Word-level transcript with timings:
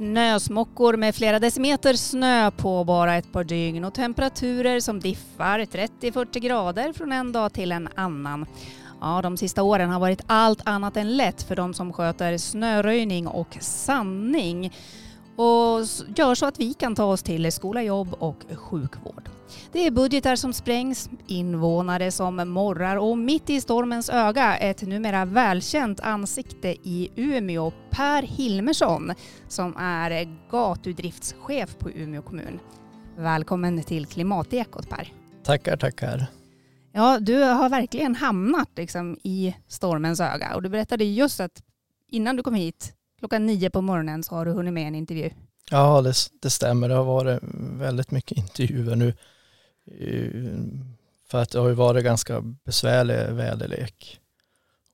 Snösmockor 0.00 0.96
med 0.96 1.14
flera 1.14 1.38
decimeter 1.38 1.94
snö 1.94 2.50
på 2.50 2.84
bara 2.84 3.16
ett 3.16 3.32
par 3.32 3.44
dygn 3.44 3.84
och 3.84 3.94
temperaturer 3.94 4.80
som 4.80 5.00
diffar 5.00 5.58
30-40 5.58 6.38
grader 6.38 6.92
från 6.92 7.12
en 7.12 7.32
dag 7.32 7.52
till 7.52 7.72
en 7.72 7.88
annan. 7.94 8.46
Ja, 9.00 9.20
de 9.22 9.36
sista 9.36 9.62
åren 9.62 9.90
har 9.90 10.00
varit 10.00 10.20
allt 10.26 10.60
annat 10.64 10.96
än 10.96 11.16
lätt 11.16 11.42
för 11.42 11.56
de 11.56 11.74
som 11.74 11.92
sköter 11.92 12.38
snöröjning 12.38 13.26
och 13.26 13.56
sandning 13.60 14.72
och 15.40 15.86
gör 16.16 16.34
så 16.34 16.46
att 16.46 16.60
vi 16.60 16.74
kan 16.74 16.94
ta 16.94 17.04
oss 17.04 17.22
till 17.22 17.52
skola, 17.52 17.82
jobb 17.82 18.14
och 18.18 18.44
sjukvård. 18.54 19.28
Det 19.72 19.86
är 19.86 19.90
budgetar 19.90 20.36
som 20.36 20.52
sprängs, 20.52 21.10
invånare 21.26 22.10
som 22.10 22.48
morrar 22.48 22.96
och 22.96 23.18
mitt 23.18 23.50
i 23.50 23.60
stormens 23.60 24.10
öga 24.10 24.56
ett 24.56 24.82
numera 24.82 25.24
välkänt 25.24 26.00
ansikte 26.00 26.68
i 26.68 27.10
Umeå, 27.16 27.72
Per 27.90 28.22
Hilmersson, 28.22 29.12
som 29.48 29.76
är 29.76 30.28
gatudriftschef 30.50 31.78
på 31.78 31.90
Umeå 31.90 32.22
kommun. 32.22 32.60
Välkommen 33.16 33.82
till 33.82 34.06
Klimatekot 34.06 34.88
Per. 34.88 35.12
Tackar, 35.44 35.76
tackar. 35.76 36.26
Ja, 36.92 37.18
du 37.20 37.42
har 37.42 37.68
verkligen 37.68 38.14
hamnat 38.14 38.68
liksom 38.76 39.18
i 39.22 39.54
stormens 39.68 40.20
öga 40.20 40.54
och 40.54 40.62
du 40.62 40.68
berättade 40.68 41.04
just 41.04 41.40
att 41.40 41.62
innan 42.08 42.36
du 42.36 42.42
kom 42.42 42.54
hit 42.54 42.94
klockan 43.20 43.46
nio 43.46 43.70
på 43.70 43.80
morgonen 43.80 44.22
så 44.22 44.34
har 44.34 44.44
du 44.44 44.50
hunnit 44.50 44.74
med 44.74 44.86
en 44.86 44.94
intervju. 44.94 45.30
Ja, 45.70 46.02
det, 46.02 46.14
det 46.42 46.50
stämmer. 46.50 46.88
Det 46.88 46.94
har 46.94 47.04
varit 47.04 47.38
väldigt 47.78 48.10
mycket 48.10 48.38
intervjuer 48.38 48.96
nu. 48.96 49.08
Eh, 49.86 50.60
för 51.28 51.42
att 51.42 51.50
det 51.50 51.58
har 51.58 51.68
ju 51.68 51.74
varit 51.74 52.04
ganska 52.04 52.40
besvärlig 52.40 53.34
väderlek. 53.34 54.20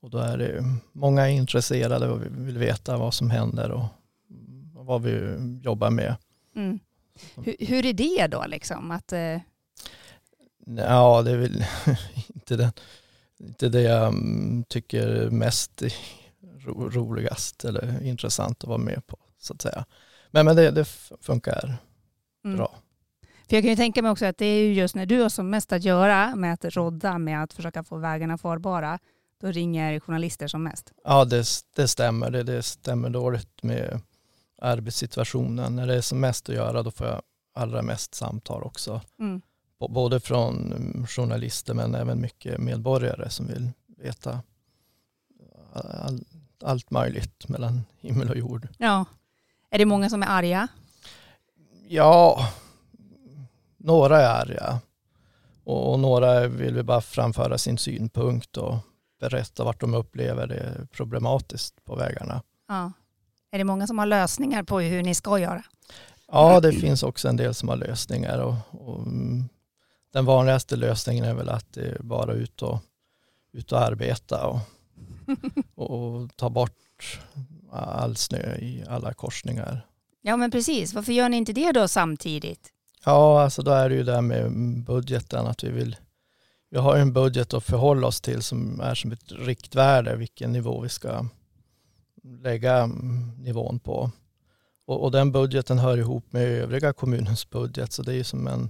Och 0.01 0.09
då 0.09 0.17
är 0.17 0.37
det 0.37 0.63
många 0.91 1.29
intresserade 1.29 2.09
och 2.09 2.21
vill 2.21 2.57
veta 2.57 2.97
vad 2.97 3.13
som 3.13 3.29
händer 3.29 3.71
och 3.71 3.85
vad 4.73 5.01
vi 5.01 5.37
jobbar 5.63 5.89
med. 5.89 6.15
Mm. 6.55 6.79
Hur, 7.35 7.55
hur, 7.59 7.85
är 7.85 7.93
det 7.93 8.27
då 8.27 8.45
liksom? 8.47 8.91
Att, 8.91 9.13
eh... 9.13 9.39
Ja, 10.65 11.21
det 11.21 11.31
är 11.31 11.37
väl 11.37 11.65
inte 12.27 12.55
det, 12.55 12.71
inte 13.37 13.69
det 13.69 13.81
jag 13.81 14.13
tycker 14.67 15.29
mest 15.29 15.83
ro, 16.67 16.89
roligast 16.89 17.65
eller 17.65 18.03
intressant 18.03 18.63
att 18.63 18.67
vara 18.67 18.77
med 18.77 19.07
på 19.07 19.17
så 19.39 19.53
att 19.53 19.61
säga. 19.61 19.85
Men, 20.31 20.45
men 20.45 20.55
det, 20.55 20.71
det 20.71 20.85
funkar 21.21 21.77
mm. 22.45 22.57
bra. 22.57 22.75
För 23.21 23.55
jag 23.55 23.63
kan 23.63 23.69
ju 23.69 23.75
tänka 23.75 24.01
mig 24.01 24.11
också 24.11 24.25
att 24.25 24.37
det 24.37 24.45
är 24.45 24.59
ju 24.59 24.73
just 24.73 24.95
när 24.95 25.05
du 25.05 25.21
har 25.21 25.29
som 25.29 25.49
mest 25.49 25.71
att 25.71 25.83
göra 25.83 26.35
med 26.35 26.53
att 26.53 26.65
rodda 26.65 27.17
med 27.17 27.43
att 27.43 27.53
försöka 27.53 27.83
få 27.83 27.97
vägarna 27.97 28.37
farbara, 28.37 28.99
då 29.41 29.47
ringer 29.47 29.99
journalister 29.99 30.47
som 30.47 30.63
mest. 30.63 30.93
Ja, 31.03 31.25
det, 31.25 31.45
det 31.75 31.87
stämmer. 31.87 32.31
Det, 32.31 32.43
det 32.43 32.63
stämmer 32.63 33.09
dåligt 33.09 33.63
med 33.63 34.01
arbetssituationen. 34.61 35.75
När 35.75 35.87
det 35.87 35.95
är 35.95 36.01
som 36.01 36.19
mest 36.19 36.49
att 36.49 36.55
göra, 36.55 36.83
då 36.83 36.91
får 36.91 37.07
jag 37.07 37.21
allra 37.53 37.81
mest 37.81 38.15
samtal 38.15 38.63
också. 38.63 39.01
Mm. 39.19 39.41
Både 39.89 40.19
från 40.19 40.73
journalister 41.09 41.73
men 41.73 41.95
även 41.95 42.21
mycket 42.21 42.59
medborgare 42.59 43.29
som 43.29 43.47
vill 43.47 43.69
veta 43.97 44.39
all, 45.73 46.23
allt 46.63 46.91
möjligt 46.91 47.47
mellan 47.47 47.83
himmel 48.01 48.29
och 48.29 48.37
jord. 48.37 48.67
Ja. 48.77 49.05
Är 49.69 49.77
det 49.77 49.85
många 49.85 50.09
som 50.09 50.23
är 50.23 50.27
arga? 50.27 50.67
Ja, 51.87 52.49
några 53.77 54.21
är 54.21 54.41
arga. 54.41 54.79
Och 55.63 55.99
några 55.99 56.47
vill 56.47 56.73
vi 56.73 56.83
bara 56.83 57.01
framföra 57.01 57.57
sin 57.57 57.77
synpunkt 57.77 58.57
och 58.57 58.75
berätta 59.19 59.63
vart 59.63 59.79
de 59.79 59.93
upplever 59.93 60.47
det 60.47 60.87
problematiskt 60.91 61.85
på 61.85 61.95
vägarna. 61.95 62.41
Ja. 62.67 62.91
Är 63.51 63.57
det 63.57 63.63
många 63.63 63.87
som 63.87 63.99
har 63.99 64.05
lösningar 64.05 64.63
på 64.63 64.79
hur 64.79 65.03
ni 65.03 65.15
ska 65.15 65.39
göra? 65.39 65.63
Ja, 66.31 66.59
det 66.59 66.71
finns 66.71 67.03
också 67.03 67.27
en 67.27 67.37
del 67.37 67.53
som 67.53 67.69
har 67.69 67.75
lösningar. 67.75 68.39
Och, 68.39 68.55
och 68.71 69.01
mm, 69.01 69.49
den 70.13 70.25
vanligaste 70.25 70.75
lösningen 70.75 71.25
är 71.25 71.33
väl 71.33 71.49
att 71.49 71.73
det 71.73 71.81
är 71.81 71.99
bara 71.99 72.33
ut 72.33 72.61
och, 72.61 72.79
ut 73.51 73.71
och 73.71 73.81
arbeta 73.81 74.47
och, 74.47 74.59
och 75.75 76.35
ta 76.35 76.49
bort 76.49 77.19
all 77.71 78.15
snö 78.15 78.55
i 78.55 78.83
alla 78.87 79.13
korsningar. 79.13 79.85
Ja 80.21 80.37
men 80.37 80.51
precis, 80.51 80.93
varför 80.93 81.13
gör 81.13 81.29
ni 81.29 81.37
inte 81.37 81.53
det 81.53 81.71
då 81.71 81.87
samtidigt? 81.87 82.73
Ja, 83.05 83.41
alltså 83.41 83.61
då 83.61 83.71
är 83.71 83.89
det 83.89 83.95
ju 83.95 84.03
det 84.03 84.21
med 84.21 84.51
budgeten 84.83 85.47
att 85.47 85.63
vi 85.63 85.69
vill 85.69 85.95
vi 86.69 86.77
har 86.77 86.95
en 86.95 87.13
budget 87.13 87.53
att 87.53 87.63
förhålla 87.63 88.07
oss 88.07 88.21
till 88.21 88.41
som 88.41 88.81
är 88.81 88.95
som 88.95 89.11
ett 89.11 89.31
riktvärde 89.31 90.15
vilken 90.15 90.51
nivå 90.51 90.81
vi 90.81 90.89
ska 90.89 91.25
lägga 92.23 92.85
nivån 93.37 93.79
på. 93.79 94.11
Och, 94.85 95.03
och 95.03 95.11
den 95.11 95.31
budgeten 95.31 95.79
hör 95.79 95.97
ihop 95.97 96.33
med 96.33 96.43
övriga 96.43 96.93
kommunens 96.93 97.49
budget 97.49 97.93
så 97.93 98.03
det 98.03 98.11
är 98.11 98.15
ju 98.15 98.23
som 98.23 98.47
en 98.47 98.69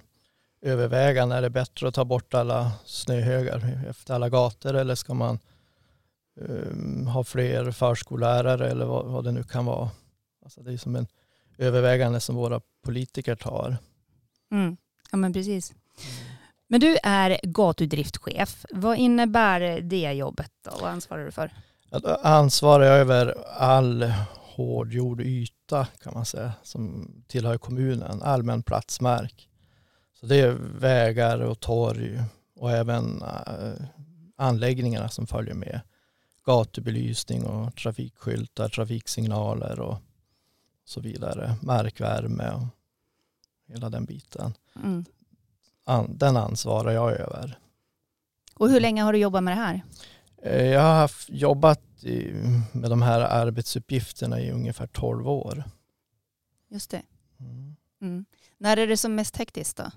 övervägande. 0.61 1.35
Är 1.35 1.41
det 1.41 1.49
bättre 1.49 1.87
att 1.87 1.93
ta 1.93 2.05
bort 2.05 2.33
alla 2.33 2.71
snöhögar 2.85 3.85
efter 3.89 4.13
alla 4.13 4.29
gator 4.29 4.73
eller 4.73 4.95
ska 4.95 5.13
man 5.13 5.39
um, 6.37 7.07
ha 7.07 7.23
fler 7.23 7.71
förskollärare 7.71 8.69
eller 8.69 8.85
vad, 8.85 9.05
vad, 9.05 9.23
det 9.23 9.31
nu 9.31 9.43
kan 9.43 9.65
vara. 9.65 9.89
Alltså 10.43 10.61
det 10.61 10.73
är 10.73 10.77
som 10.77 10.95
en 10.95 11.07
övervägande 11.57 12.19
som 12.19 12.35
våra 12.35 12.61
politiker 12.83 13.35
tar. 13.35 13.77
Mm. 14.51 14.77
Ja 15.11 15.17
men 15.17 15.33
precis. 15.33 15.73
Men 16.67 16.79
du 16.79 16.97
är 17.03 17.39
gatudriftschef. 17.43 18.65
Vad 18.69 18.97
innebär 18.97 19.81
det 19.81 20.13
jobbet 20.13 20.51
då? 20.65 20.71
Vad 20.81 20.89
ansvarar 20.89 21.25
du 21.25 21.31
för? 21.31 21.51
Jag 21.89 22.19
ansvarar 22.23 22.85
över 22.85 23.35
all 23.57 24.13
hårdgjord 24.33 25.21
yta 25.21 25.85
kan 26.03 26.13
man 26.13 26.25
säga 26.25 26.53
som 26.63 27.11
tillhör 27.27 27.57
kommunen, 27.57 28.21
allmän 28.21 28.63
platsmark. 28.63 29.49
Så 30.19 30.25
det 30.25 30.39
är 30.39 30.51
vägar 30.79 31.39
och 31.39 31.59
torg 31.59 32.21
och 32.55 32.71
även 32.71 33.23
uh, 33.23 33.87
anläggningarna 34.35 35.09
som 35.09 35.27
följer 35.27 35.53
med. 35.53 35.81
Gatubelysning 36.47 37.45
och 37.45 37.75
trafikskyltar, 37.75 38.69
trafiksignaler 38.69 39.79
och 39.79 39.97
så 40.85 41.01
vidare. 41.01 41.55
Markvärme 41.61 42.51
och 42.51 42.67
hela 43.67 43.89
den 43.89 44.05
biten. 44.05 44.53
Mm. 44.83 45.05
Den 46.09 46.37
ansvarar 46.37 46.91
jag 46.91 47.11
över. 47.11 47.59
Och 48.53 48.69
hur 48.69 48.79
länge 48.79 49.03
har 49.03 49.13
du 49.13 49.19
jobbat 49.19 49.43
med 49.43 49.57
det 49.57 49.61
här? 49.61 49.81
Eh, 50.43 50.65
jag 50.65 50.81
har 50.81 50.95
haft, 50.95 51.29
jobbat 51.29 51.81
med 52.71 52.89
de 52.89 53.01
här 53.01 53.19
arbetsuppgifterna 53.21 54.41
i 54.41 54.51
ungefär 54.51 54.87
12 54.87 55.29
år. 55.29 55.63
Just 56.69 56.89
det. 56.89 57.01
Mm. 57.39 57.75
Mm. 58.01 58.25
När 58.57 58.77
är 58.77 58.87
det 58.87 58.97
som 58.97 59.15
mest 59.15 59.37
hektiskt 59.37 59.77
då? 59.77 59.91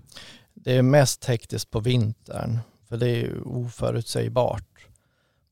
Det 0.54 0.76
är 0.76 0.82
mest 0.82 1.24
hektiskt 1.24 1.70
på 1.70 1.80
vintern 1.80 2.58
för 2.88 2.96
det 2.96 3.08
är 3.08 3.48
oförutsägbart. 3.48 4.86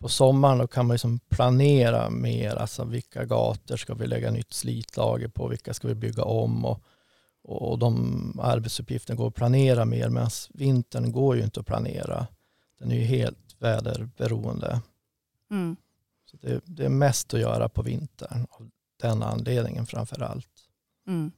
På 0.00 0.08
sommaren 0.08 0.68
kan 0.68 0.86
man 0.86 0.94
liksom 0.94 1.18
planera 1.18 2.10
mer, 2.10 2.56
alltså 2.56 2.84
vilka 2.84 3.24
gator 3.24 3.76
ska 3.76 3.94
vi 3.94 4.06
lägga 4.06 4.30
nytt 4.30 4.52
slitlager 4.52 5.28
på, 5.28 5.48
vilka 5.48 5.74
ska 5.74 5.88
vi 5.88 5.94
bygga 5.94 6.22
om 6.22 6.64
och, 6.64 6.82
och 7.42 7.78
de 7.78 8.40
arbetsuppgifterna 8.42 9.16
går 9.16 9.28
att 9.28 9.34
planera 9.34 9.84
mer 9.84 10.08
medan 10.08 10.30
vintern 10.54 11.12
går 11.12 11.36
ju 11.36 11.42
inte 11.42 11.60
att 11.60 11.66
planera. 11.66 12.26
Den 12.78 12.90
är 12.90 12.96
ju 12.96 13.04
helt 13.04 13.56
väderberoende. 13.58 14.80
Mm. 15.50 15.76
Så 16.24 16.36
det, 16.36 16.60
det, 16.64 16.84
är 16.84 16.88
mest 16.88 17.34
att 17.34 17.40
göra 17.40 17.68
på 17.68 17.82
vintern 17.82 18.46
av 18.50 18.70
den 19.00 19.22
anledningen 19.22 19.86
framför 19.86 20.22
allt. 20.22 20.68
Mm. 21.06 21.32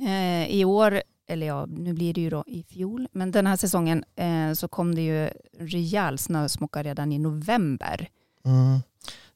Eh, 0.00 0.48
I 0.48 0.64
år, 0.64 1.02
eller 1.30 1.46
ja, 1.46 1.66
nu 1.66 1.92
blir 1.92 2.14
det 2.14 2.20
ju 2.20 2.30
då 2.30 2.44
i 2.46 2.62
fjol, 2.62 3.08
men 3.12 3.30
den 3.30 3.46
här 3.46 3.56
säsongen 3.56 4.04
eh, 4.16 4.52
så 4.52 4.68
kom 4.68 4.94
det 4.94 5.02
ju 5.02 5.30
rejäl 5.58 6.18
snösmocka 6.18 6.82
redan 6.82 7.12
i 7.12 7.18
november. 7.18 8.08
Mm. 8.44 8.78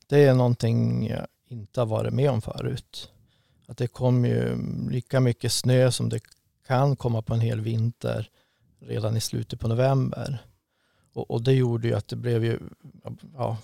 Det 0.06 0.24
är 0.24 0.34
någonting 0.34 1.06
jag 1.08 1.26
inte 1.48 1.80
har 1.80 1.86
varit 1.86 2.14
med 2.14 2.30
om 2.30 2.42
förut. 2.42 3.10
Att 3.66 3.76
det 3.76 3.86
kom 3.86 4.24
ju 4.24 4.56
lika 4.90 5.20
mycket 5.20 5.52
snö 5.52 5.90
som 5.90 6.08
det 6.08 6.20
kan 6.66 6.96
komma 6.96 7.22
på 7.22 7.34
en 7.34 7.40
hel 7.40 7.60
vinter 7.60 8.30
redan 8.80 9.16
i 9.16 9.20
slutet 9.20 9.60
på 9.60 9.68
november. 9.68 10.38
Och, 11.12 11.30
och 11.30 11.42
det 11.42 11.52
gjorde 11.52 11.88
ju 11.88 11.94
att 11.94 12.08
det 12.08 12.16
blev 12.16 12.44
ju 12.44 12.58
ja, 13.34 13.56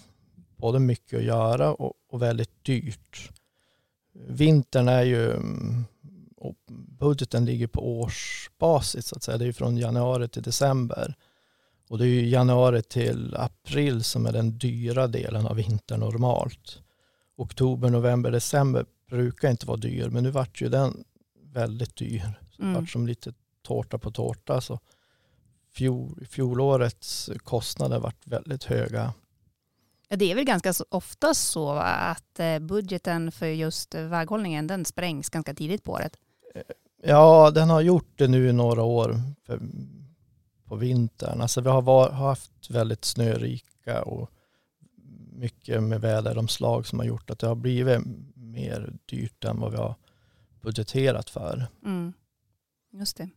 både 0.57 0.79
mycket 0.79 1.19
att 1.19 1.25
göra 1.25 1.73
och, 1.75 1.93
och 2.11 2.23
väldigt 2.23 2.65
dyrt. 2.65 3.31
Vintern 4.13 4.89
är 4.89 5.03
ju 5.03 5.31
mm, 5.31 5.85
och 6.41 6.57
budgeten 6.99 7.45
ligger 7.45 7.67
på 7.67 8.01
årsbasis 8.01 9.07
så 9.07 9.17
att 9.17 9.23
säga. 9.23 9.39
Det 9.39 9.47
är 9.47 9.53
från 9.53 9.77
januari 9.77 10.29
till 10.29 10.43
december. 10.43 11.15
Och 11.89 11.99
det 11.99 12.07
är 12.07 12.23
januari 12.23 12.83
till 12.83 13.37
april 13.37 14.05
som 14.05 14.27
är 14.27 14.33
den 14.33 14.59
dyra 14.59 15.07
delen 15.07 15.47
av 15.47 15.57
vintern 15.57 16.01
normalt. 16.01 16.83
Oktober, 17.37 17.91
november, 17.91 18.31
december 18.31 18.87
brukar 19.11 19.51
inte 19.51 19.67
vara 19.67 19.77
dyr 19.77 20.09
men 20.09 20.23
nu 20.23 20.31
vart 20.31 20.61
ju 20.63 20.69
den 20.69 21.05
väldigt 21.43 21.97
dyr. 21.97 22.33
Så 22.51 22.63
mm. 22.63 22.75
vart 22.75 22.91
som 22.91 23.07
lite 23.07 23.33
tårta 23.63 23.99
på 23.99 24.11
tårta. 24.11 24.61
Så 24.61 24.81
fjol, 25.73 26.27
fjolårets 26.31 27.31
kostnader 27.39 27.99
vart 27.99 28.27
väldigt 28.27 28.65
höga. 28.65 29.13
Ja, 30.09 30.17
det 30.17 30.31
är 30.31 30.35
väl 30.35 30.45
ganska 30.45 30.75
ofta 30.89 31.35
så 31.35 31.71
att 31.85 32.41
eh, 32.41 32.59
budgeten 32.59 33.33
för 33.33 33.47
just 33.47 33.95
väghållningen 33.95 34.67
den 34.67 34.85
sprängs 34.85 35.29
ganska 35.29 35.55
tidigt 35.55 35.85
på 35.85 35.93
året. 35.93 36.17
Ja, 37.03 37.51
den 37.51 37.71
har 37.71 37.81
gjort 37.81 38.13
det 38.17 38.29
nu 38.29 38.49
i 38.49 38.53
några 38.53 38.83
år 38.83 39.21
för, 39.47 39.61
på 40.65 40.77
vintern. 40.77 41.41
Alltså 41.41 41.61
vi 41.61 41.69
har 41.69 41.83
var, 41.83 42.11
haft 42.11 42.71
väldigt 42.71 43.05
snörika 43.05 44.03
och 44.03 44.31
mycket 45.33 45.83
med 45.83 46.01
väderomslag 46.01 46.87
som 46.87 46.99
har 46.99 47.07
gjort 47.07 47.31
att 47.31 47.39
det 47.39 47.47
har 47.47 47.55
blivit 47.55 48.01
mer 48.35 48.93
dyrt 49.07 49.45
än 49.45 49.61
vad 49.61 49.73
vi 49.73 49.79
har 49.79 49.95
budgeterat 50.61 51.31
för. 51.31 51.67
Mm. 51.85 52.13
Just 52.93 53.17
det. 53.17 53.29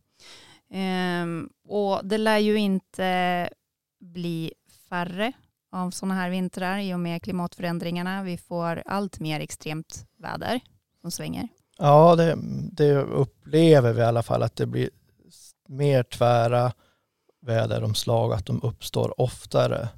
Ehm, 0.70 1.50
och 1.68 2.00
det 2.04 2.18
lär 2.18 2.38
ju 2.38 2.56
inte 2.56 3.50
bli 4.00 4.52
färre 4.88 5.32
av 5.70 5.90
sådana 5.90 6.14
här 6.14 6.30
vintrar 6.30 6.78
i 6.78 6.94
och 6.94 7.00
med 7.00 7.22
klimatförändringarna. 7.22 8.22
Vi 8.22 8.36
får 8.36 8.82
allt 8.86 9.20
mer 9.20 9.40
extremt 9.40 10.06
väder 10.16 10.60
som 11.00 11.10
svänger. 11.10 11.48
Ja, 11.78 12.16
det, 12.16 12.38
det 12.72 12.96
upplever 12.96 13.92
vi 13.92 14.00
i 14.00 14.04
alla 14.04 14.22
fall 14.22 14.42
att 14.42 14.56
det 14.56 14.66
blir 14.66 14.90
mer 15.68 16.02
tvära 16.02 16.72
väderomslag, 17.40 18.32
att 18.32 18.46
de 18.46 18.62
uppstår 18.62 19.20
oftare. 19.20 19.88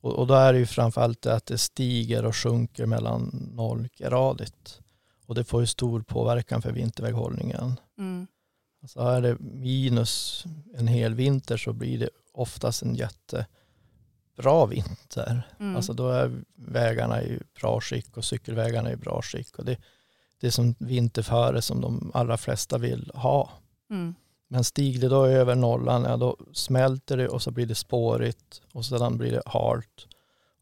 Och, 0.00 0.12
och 0.12 0.26
då 0.26 0.34
är 0.34 0.52
det 0.52 0.58
ju 0.58 0.66
framförallt 0.66 1.22
det 1.22 1.34
att 1.34 1.46
det 1.46 1.58
stiger 1.58 2.24
och 2.24 2.36
sjunker 2.36 2.86
mellan 2.86 3.50
nollgradigt. 3.54 4.80
Och 5.26 5.34
det 5.34 5.44
får 5.44 5.60
ju 5.60 5.66
stor 5.66 6.00
påverkan 6.00 6.62
för 6.62 6.72
vinterväghållningen. 6.72 7.80
Mm. 7.98 8.26
Alltså 8.82 9.00
är 9.00 9.20
det 9.20 9.36
minus 9.40 10.44
en 10.74 10.86
hel 10.86 11.14
vinter 11.14 11.56
så 11.56 11.72
blir 11.72 11.98
det 11.98 12.08
oftast 12.32 12.82
en 12.82 12.94
jättebra 12.94 14.66
vinter. 14.66 15.42
Mm. 15.60 15.76
Alltså 15.76 15.92
då 15.92 16.08
är 16.08 16.42
vägarna 16.54 17.22
i 17.22 17.40
bra 17.60 17.80
skick 17.80 18.16
och 18.16 18.24
cykelvägarna 18.24 18.92
i 18.92 18.96
bra 18.96 19.22
skick. 19.22 19.58
Och 19.58 19.64
det, 19.64 19.78
det 20.40 20.50
som 20.50 20.74
vinterföre 20.78 21.62
som 21.62 21.80
de 21.80 22.10
allra 22.14 22.36
flesta 22.36 22.78
vill 22.78 23.10
ha. 23.14 23.50
Mm. 23.90 24.14
Men 24.48 24.64
stiger 24.64 25.00
det 25.00 25.08
då 25.08 25.26
över 25.26 25.54
nollan, 25.54 26.02
ja, 26.02 26.16
då 26.16 26.36
smälter 26.52 27.16
det 27.16 27.28
och 27.28 27.42
så 27.42 27.50
blir 27.50 27.66
det 27.66 27.74
spårigt 27.74 28.62
och 28.72 28.84
sedan 28.84 29.18
blir 29.18 29.32
det 29.32 29.42
halt. 29.46 30.06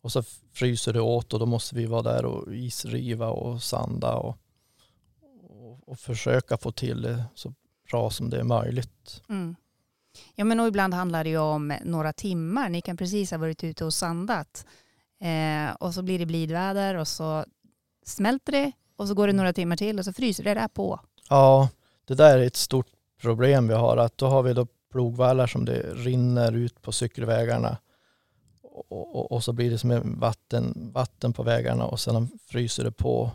Och 0.01 0.13
så 0.13 0.23
fryser 0.53 0.93
det 0.93 1.01
åt 1.01 1.33
och 1.33 1.39
då 1.39 1.47
måste 1.47 1.75
vi 1.77 1.87
vara 1.87 2.03
där 2.03 2.25
och 2.25 2.55
isriva 2.55 3.29
och 3.29 3.63
sanda 3.63 4.15
och, 4.15 4.39
och, 5.51 5.89
och 5.89 5.99
försöka 5.99 6.57
få 6.57 6.73
till 6.73 7.03
det 7.03 7.25
så 7.35 7.55
bra 7.91 8.11
som 8.11 8.31
det 8.31 8.39
är 8.39 8.45
möjligt. 8.45 9.23
Mm. 9.29 9.57
Ja 10.35 10.45
men 10.45 10.61
och 10.61 10.67
ibland 10.67 10.95
handlar 10.95 11.25
det 11.25 11.31
ju 11.31 11.39
om 11.39 11.75
några 11.85 12.13
timmar. 12.13 12.69
Ni 12.69 12.81
kan 12.81 12.97
precis 12.97 13.31
ha 13.31 13.39
varit 13.39 13.65
ute 13.65 13.85
och 13.85 13.95
sandat 13.95 14.67
eh, 15.21 15.75
och 15.75 15.95
så 15.95 16.03
blir 16.03 16.19
det 16.19 16.27
blidväder 16.27 16.95
och 16.95 17.09
så 17.09 17.45
smälter 18.07 18.53
det 18.53 18.73
och 18.97 19.09
så 19.09 19.15
går 19.15 19.27
det 19.27 19.33
några 19.33 19.53
timmar 19.53 19.77
till 19.77 19.99
och 19.99 20.05
så 20.05 20.13
fryser 20.13 20.45
det 20.45 20.55
där 20.55 20.69
på. 20.69 21.01
Ja, 21.29 21.69
det 22.05 22.15
där 22.15 22.39
är 22.39 22.47
ett 22.47 22.57
stort 22.57 22.87
problem 23.21 23.69
vi 23.69 23.75
har. 23.75 23.97
Att 23.97 24.19
då 24.19 24.27
har 24.27 24.43
vi 24.43 24.53
då 24.53 24.67
plogvallar 24.93 25.47
som 25.47 25.65
det 25.65 25.95
rinner 25.95 26.53
ut 26.53 26.83
på 26.83 26.93
cykelvägarna 26.93 27.77
och, 28.63 29.17
och, 29.17 29.33
och 29.33 29.45
så 29.45 29.53
blir 29.53 29.71
det 29.71 29.79
som 29.79 29.91
en 29.91 30.21
vatten, 30.21 30.91
vatten 30.95 31.33
på 31.33 31.43
vägarna 31.43 31.85
och 31.85 32.01
sedan 32.01 32.39
fryser 32.47 32.85
det 32.85 32.93
på. 32.93 33.31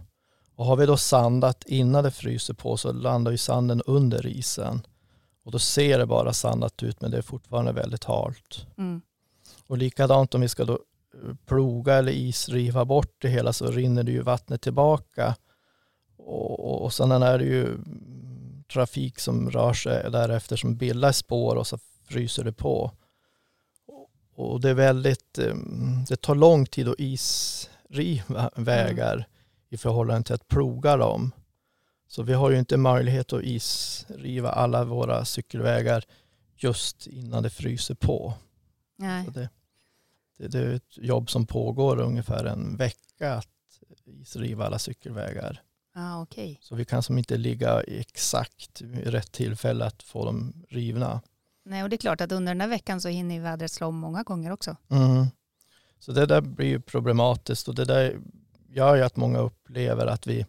Och 0.56 0.66
har 0.66 0.75
vi 0.75 0.86
då 0.86 0.98
sandat 0.98 1.63
innan 1.66 2.04
det 2.04 2.12
fryser 2.12 2.54
på 2.54 2.78
så 2.78 2.92
landar 2.92 3.31
ju 3.31 3.38
sanden 3.38 3.81
under 3.86 4.28
isen. 4.28 4.81
Och 5.44 5.52
då 5.52 5.60
ser 5.60 6.00
det 6.00 6.06
bara 6.06 6.34
sandat 6.34 6.84
ut 6.84 7.02
men 7.02 7.12
det 7.12 7.18
är 7.18 7.22
fortfarande 7.22 7.72
väldigt 7.72 8.04
halt. 8.04 8.66
Mm. 8.78 9.02
Och 9.68 9.78
likadant 9.78 10.36
om 10.36 10.42
vi 10.42 10.48
ska 10.48 10.66
då 10.66 10.80
ploga 11.46 11.94
eller 11.94 12.12
isriva 12.12 12.86
bort 12.86 13.16
det 13.18 13.28
hela 13.28 13.54
så 13.54 13.72
rinner 13.72 14.04
det 14.04 14.12
ju 14.12 14.22
vattnet 14.22 14.62
tillbaka. 14.62 15.36
Och, 16.25 16.83
och, 16.83 16.94
sen 16.94 17.12
är 17.12 17.38
det 17.38 17.45
ju 17.45 17.77
trafik 18.73 19.19
som 19.19 19.50
rör 19.50 19.73
sig 19.73 20.12
därefter 20.12 20.56
som 20.56 20.77
bildar 20.77 21.12
spår 21.12 21.56
och 21.56 21.68
så 21.68 21.77
fryser 22.07 22.44
det 22.44 22.53
på. 22.53 22.91
Och 24.35 24.62
det 24.62 24.69
är 24.69 24.73
väldigt, 24.73 25.38
eh, 25.38 25.56
det 26.07 26.21
tar 26.21 26.35
lång 26.35 26.65
tid 26.65 26.88
att 26.88 27.00
isriva 27.00 28.51
vägar 28.56 29.27
i 29.69 29.77
förhållande 29.77 30.23
till 30.23 30.35
att 30.35 30.47
ploga 30.47 30.97
dem. 30.97 31.31
Så 32.07 32.24
vi 32.24 32.33
har 32.33 32.51
ju 32.51 32.59
inte 32.59 32.77
möjlighet 32.77 33.33
att 33.33 33.44
isriva 33.44 34.50
alla 34.50 34.83
våra 34.83 35.25
cykelvägar 35.25 36.03
just 36.57 37.07
innan 37.07 37.44
det 37.44 37.50
fryser 37.50 37.95
på. 37.95 38.33
Nej. 38.95 39.27
Det, 39.33 39.50
det, 40.38 40.47
det 40.47 40.59
är 40.59 40.74
ett 40.74 40.97
jobb 40.97 41.29
som 41.29 41.45
pågår 41.45 42.00
ungefär 42.00 42.45
en 42.45 42.77
vecka 42.77 43.33
att 43.33 43.47
isriva 44.06 44.65
alla 44.65 44.79
cykelvägar. 44.79 45.62
Ah, 45.93 46.21
okej. 46.21 46.59
Så 46.61 46.75
vi 46.75 46.85
kan 46.85 47.03
som 47.03 47.17
inte 47.17 47.38
ligga 47.38 47.81
exakt 47.81 48.81
rätt 49.03 49.31
tillfälle 49.31 49.85
att 49.85 50.03
få 50.03 50.25
dem 50.25 50.53
rivna. 50.69 51.21
Nej, 51.65 51.83
och 51.83 51.89
det 51.89 51.95
är 51.95 51.97
klart 51.97 52.21
att 52.21 52.31
under 52.31 52.53
den 52.53 52.61
här 52.61 52.67
veckan 52.67 53.01
så 53.01 53.09
hinner 53.09 53.39
vädret 53.39 53.71
slå 53.71 53.88
om 53.88 53.95
många 53.95 54.23
gånger 54.23 54.51
också. 54.51 54.75
Mm. 54.89 55.25
Så 55.99 56.11
det 56.11 56.25
där 56.25 56.41
blir 56.41 56.67
ju 56.67 56.81
problematiskt 56.81 57.67
och 57.67 57.75
det 57.75 57.85
där 57.85 58.19
gör 58.69 58.95
ju 58.95 59.01
att 59.01 59.15
många 59.15 59.39
upplever 59.39 60.07
att 60.07 60.27
vi 60.27 60.45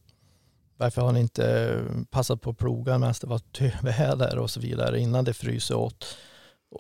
varför 0.77 1.03
har 1.03 1.13
ni 1.13 1.21
inte 1.21 1.79
passat 2.11 2.41
på 2.41 2.51
att 2.51 2.59
ploga 2.59 2.99
medan 2.99 3.15
det 3.21 3.27
var 3.27 3.39
töväder 3.39 4.39
och 4.39 4.51
så 4.51 4.61
vidare 4.61 5.01
innan 5.01 5.25
det 5.25 5.35
fryser 5.35 5.75
åt. 5.75 6.17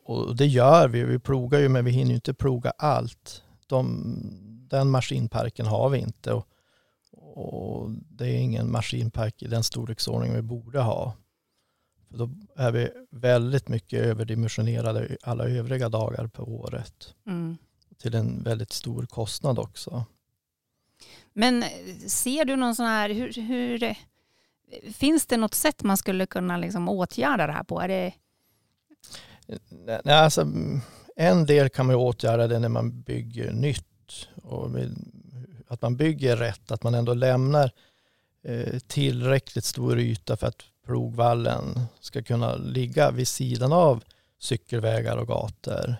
Och 0.04 0.36
det 0.36 0.46
gör 0.46 0.88
vi, 0.88 1.04
vi 1.04 1.18
plogar 1.18 1.58
ju 1.58 1.68
men 1.68 1.84
vi 1.84 1.90
hinner 1.90 2.10
ju 2.10 2.14
inte 2.14 2.34
ploga 2.34 2.72
allt. 2.78 3.42
De, 3.66 4.16
den 4.70 4.90
maskinparken 4.90 5.66
har 5.66 5.88
vi 5.88 5.98
inte 5.98 6.32
och, 6.32 6.46
och 7.32 7.90
det 7.90 8.28
är 8.28 8.38
ingen 8.38 8.70
maskinpark 8.70 9.42
i 9.42 9.46
den 9.46 9.64
storleksordning 9.64 10.34
vi 10.34 10.42
borde 10.42 10.80
ha. 10.80 11.14
För 12.10 12.18
då 12.18 12.30
är 12.56 12.72
vi 12.72 12.90
väldigt 13.10 13.68
mycket 13.68 14.00
överdimensionerade 14.00 15.16
alla 15.22 15.44
övriga 15.44 15.88
dagar 15.88 16.26
på 16.26 16.42
året. 16.42 17.14
Mm. 17.26 17.56
Till 17.98 18.14
en 18.14 18.42
väldigt 18.42 18.72
stor 18.72 19.06
kostnad 19.06 19.58
också. 19.58 20.04
Men 21.32 21.64
ser 22.06 22.44
du 22.44 22.56
någon 22.56 22.74
sån 22.74 22.86
här, 22.86 23.10
hur, 23.10 23.32
hur, 23.32 23.96
finns 24.92 25.26
det 25.26 25.36
något 25.36 25.54
sätt 25.54 25.82
man 25.82 25.96
skulle 25.96 26.26
kunna 26.26 26.56
liksom 26.56 26.88
åtgärda 26.88 27.46
det 27.46 27.52
här 27.52 27.64
på? 27.64 27.80
Är 27.80 27.88
det, 27.88 28.12
Nej, 30.04 30.14
alltså, 30.14 30.46
en 31.16 31.46
del 31.46 31.68
kan 31.68 31.86
man 31.86 31.96
åtgärda 31.96 32.46
det 32.46 32.58
när 32.58 32.68
man 32.68 33.02
bygger 33.02 33.52
nytt. 33.52 33.86
Och 34.42 34.70
att 35.72 35.82
man 35.82 35.96
bygger 35.96 36.36
rätt, 36.36 36.70
att 36.70 36.82
man 36.82 36.94
ändå 36.94 37.14
lämnar 37.14 37.70
eh, 38.44 38.78
tillräckligt 38.78 39.64
stor 39.64 39.98
yta 39.98 40.36
för 40.36 40.46
att 40.46 40.62
plogvallen 40.86 41.80
ska 42.00 42.22
kunna 42.22 42.54
ligga 42.54 43.10
vid 43.10 43.28
sidan 43.28 43.72
av 43.72 44.04
cykelvägar 44.38 45.16
och 45.16 45.26
gator. 45.26 45.96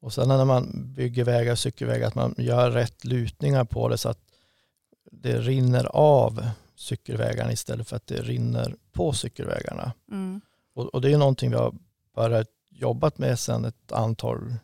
Och 0.00 0.12
sen 0.12 0.28
när 0.28 0.44
man 0.44 0.92
bygger 0.94 1.24
vägar 1.24 1.52
och 1.52 1.58
cykelvägar 1.58 2.08
att 2.08 2.14
man 2.14 2.34
gör 2.38 2.70
rätt 2.70 3.04
lutningar 3.04 3.64
på 3.64 3.88
det 3.88 3.98
så 3.98 4.08
att 4.08 4.18
det 5.12 5.38
rinner 5.38 5.84
av 5.84 6.46
cykelvägarna 6.74 7.52
istället 7.52 7.88
för 7.88 7.96
att 7.96 8.06
det 8.06 8.22
rinner 8.22 8.76
på 8.92 9.12
cykelvägarna. 9.12 9.92
mm. 10.10 10.40
Och, 10.74 10.94
och 10.94 11.00
det 11.00 11.12
är 11.12 11.18
någonting 11.18 11.50
vi 11.50 11.56
har 11.56 11.74
börjat 12.14 12.48
jobbat 12.70 13.18
med 13.18 13.38
sedan 13.38 13.64
ett 13.64 13.92
antal 13.92 14.54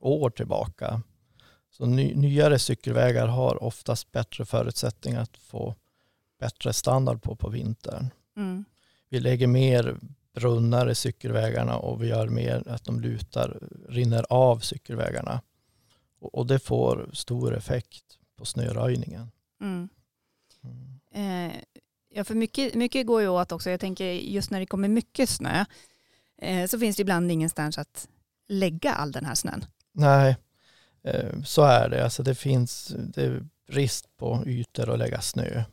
år 0.00 0.30
tillbaka. 0.30 1.02
Så 1.72 1.86
ny, 1.86 2.14
nyare 2.14 2.58
cykelvägar 2.58 3.26
har 3.26 3.62
oftast 3.62 4.12
bättre 4.12 4.44
förutsättningar 4.44 5.20
att 5.20 5.36
få 5.36 5.74
bättre 6.38 6.72
standard 6.72 7.22
på 7.22 7.36
på 7.36 7.48
vintern. 7.48 8.10
Mm. 8.36 8.64
Vi 9.08 9.20
lägger 9.20 9.46
mer 9.46 9.96
brunnar 10.34 10.90
i 10.90 10.94
cykelvägarna 10.94 11.76
och 11.76 12.02
vi 12.02 12.08
gör 12.08 12.28
mer 12.28 12.68
att 12.68 12.84
de 12.84 13.00
lutar, 13.00 13.58
rinner 13.88 14.26
av 14.28 14.58
cykelvägarna. 14.58 15.40
Och, 16.20 16.34
och 16.34 16.46
det 16.46 16.58
får 16.58 17.10
stor 17.12 17.56
effekt 17.56 18.04
på 18.36 18.44
snöröjningen. 18.44 19.30
Mm. 19.60 19.88
Mm. 20.64 21.50
Eh, 21.50 21.56
ja, 22.14 22.24
för 22.24 22.34
mycket, 22.34 22.74
mycket 22.74 23.06
går 23.06 23.20
ju 23.20 23.28
åt 23.28 23.52
också. 23.52 23.70
Jag 23.70 23.80
tänker 23.80 24.12
just 24.12 24.50
när 24.50 24.60
det 24.60 24.66
kommer 24.66 24.88
mycket 24.88 25.28
snö 25.28 25.64
eh, 26.38 26.66
så 26.66 26.78
finns 26.78 26.96
det 26.96 27.00
ibland 27.00 27.30
ingenstans 27.30 27.78
att 27.78 28.08
lägga 28.48 28.94
all 28.94 29.12
den 29.12 29.24
här 29.24 29.34
snön. 29.34 29.64
Nej, 29.92 30.36
Eh, 31.04 31.42
så 31.44 31.62
är 31.62 31.88
det. 31.88 32.04
Alltså 32.04 32.22
det 32.22 32.34
finns 32.34 32.94
det 32.98 33.22
är 33.22 33.44
brist 33.66 34.16
på 34.16 34.42
ytor 34.46 34.90
att 34.90 34.98
lägga 34.98 35.20
snö. 35.20 35.64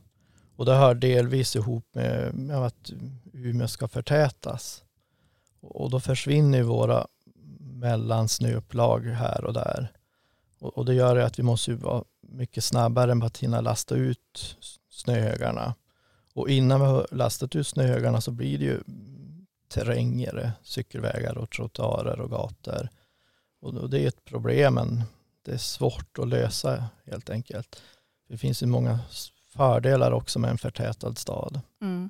Och 0.55 0.65
det 0.65 0.75
hör 0.75 0.95
delvis 0.95 1.55
ihop 1.55 1.85
med, 1.91 2.33
med 2.33 2.57
att 2.57 2.91
Umeå 3.33 3.67
ska 3.67 3.87
förtätas. 3.87 4.83
Och 5.61 5.89
då 5.89 5.99
försvinner 5.99 6.63
våra 6.63 7.07
mellansnöupplag 7.59 8.99
här 9.05 9.43
och 9.43 9.53
där. 9.53 9.91
Och, 10.59 10.77
och 10.77 10.85
det 10.85 10.93
gör 10.93 11.15
att 11.15 11.39
vi 11.39 11.43
måste 11.43 11.73
vara 11.73 12.03
mycket 12.21 12.63
snabbare 12.63 13.11
än 13.11 13.23
att 13.23 13.37
hinna 13.37 13.61
lasta 13.61 13.95
ut 13.95 14.57
snöhögarna. 14.89 15.75
Och 16.33 16.49
innan 16.49 16.79
vi 16.79 16.85
har 16.85 17.07
lastat 17.11 17.55
ut 17.55 17.67
snöhögarna 17.67 18.21
så 18.21 18.31
blir 18.31 18.57
det 18.57 18.65
ju 18.65 18.79
terrängare 19.67 20.51
cykelvägar 20.63 21.37
och 21.37 21.49
trottoarer 21.49 22.19
och 22.19 22.29
gator. 22.29 22.89
Och 23.61 23.89
det 23.89 23.99
är 23.99 24.07
ett 24.07 24.25
problem 24.25 24.77
en 24.77 25.03
det 25.41 25.51
är 25.51 25.57
svårt 25.57 26.19
att 26.19 26.27
lösa 26.27 26.85
helt 27.05 27.29
enkelt. 27.29 27.81
Det 28.29 28.37
finns 28.37 28.63
ju 28.63 28.67
många 28.67 28.99
fördelar 29.53 30.11
också 30.11 30.39
med 30.39 30.49
en 30.49 30.57
förtätad 30.57 31.17
stad. 31.17 31.61
Mm. 31.81 32.09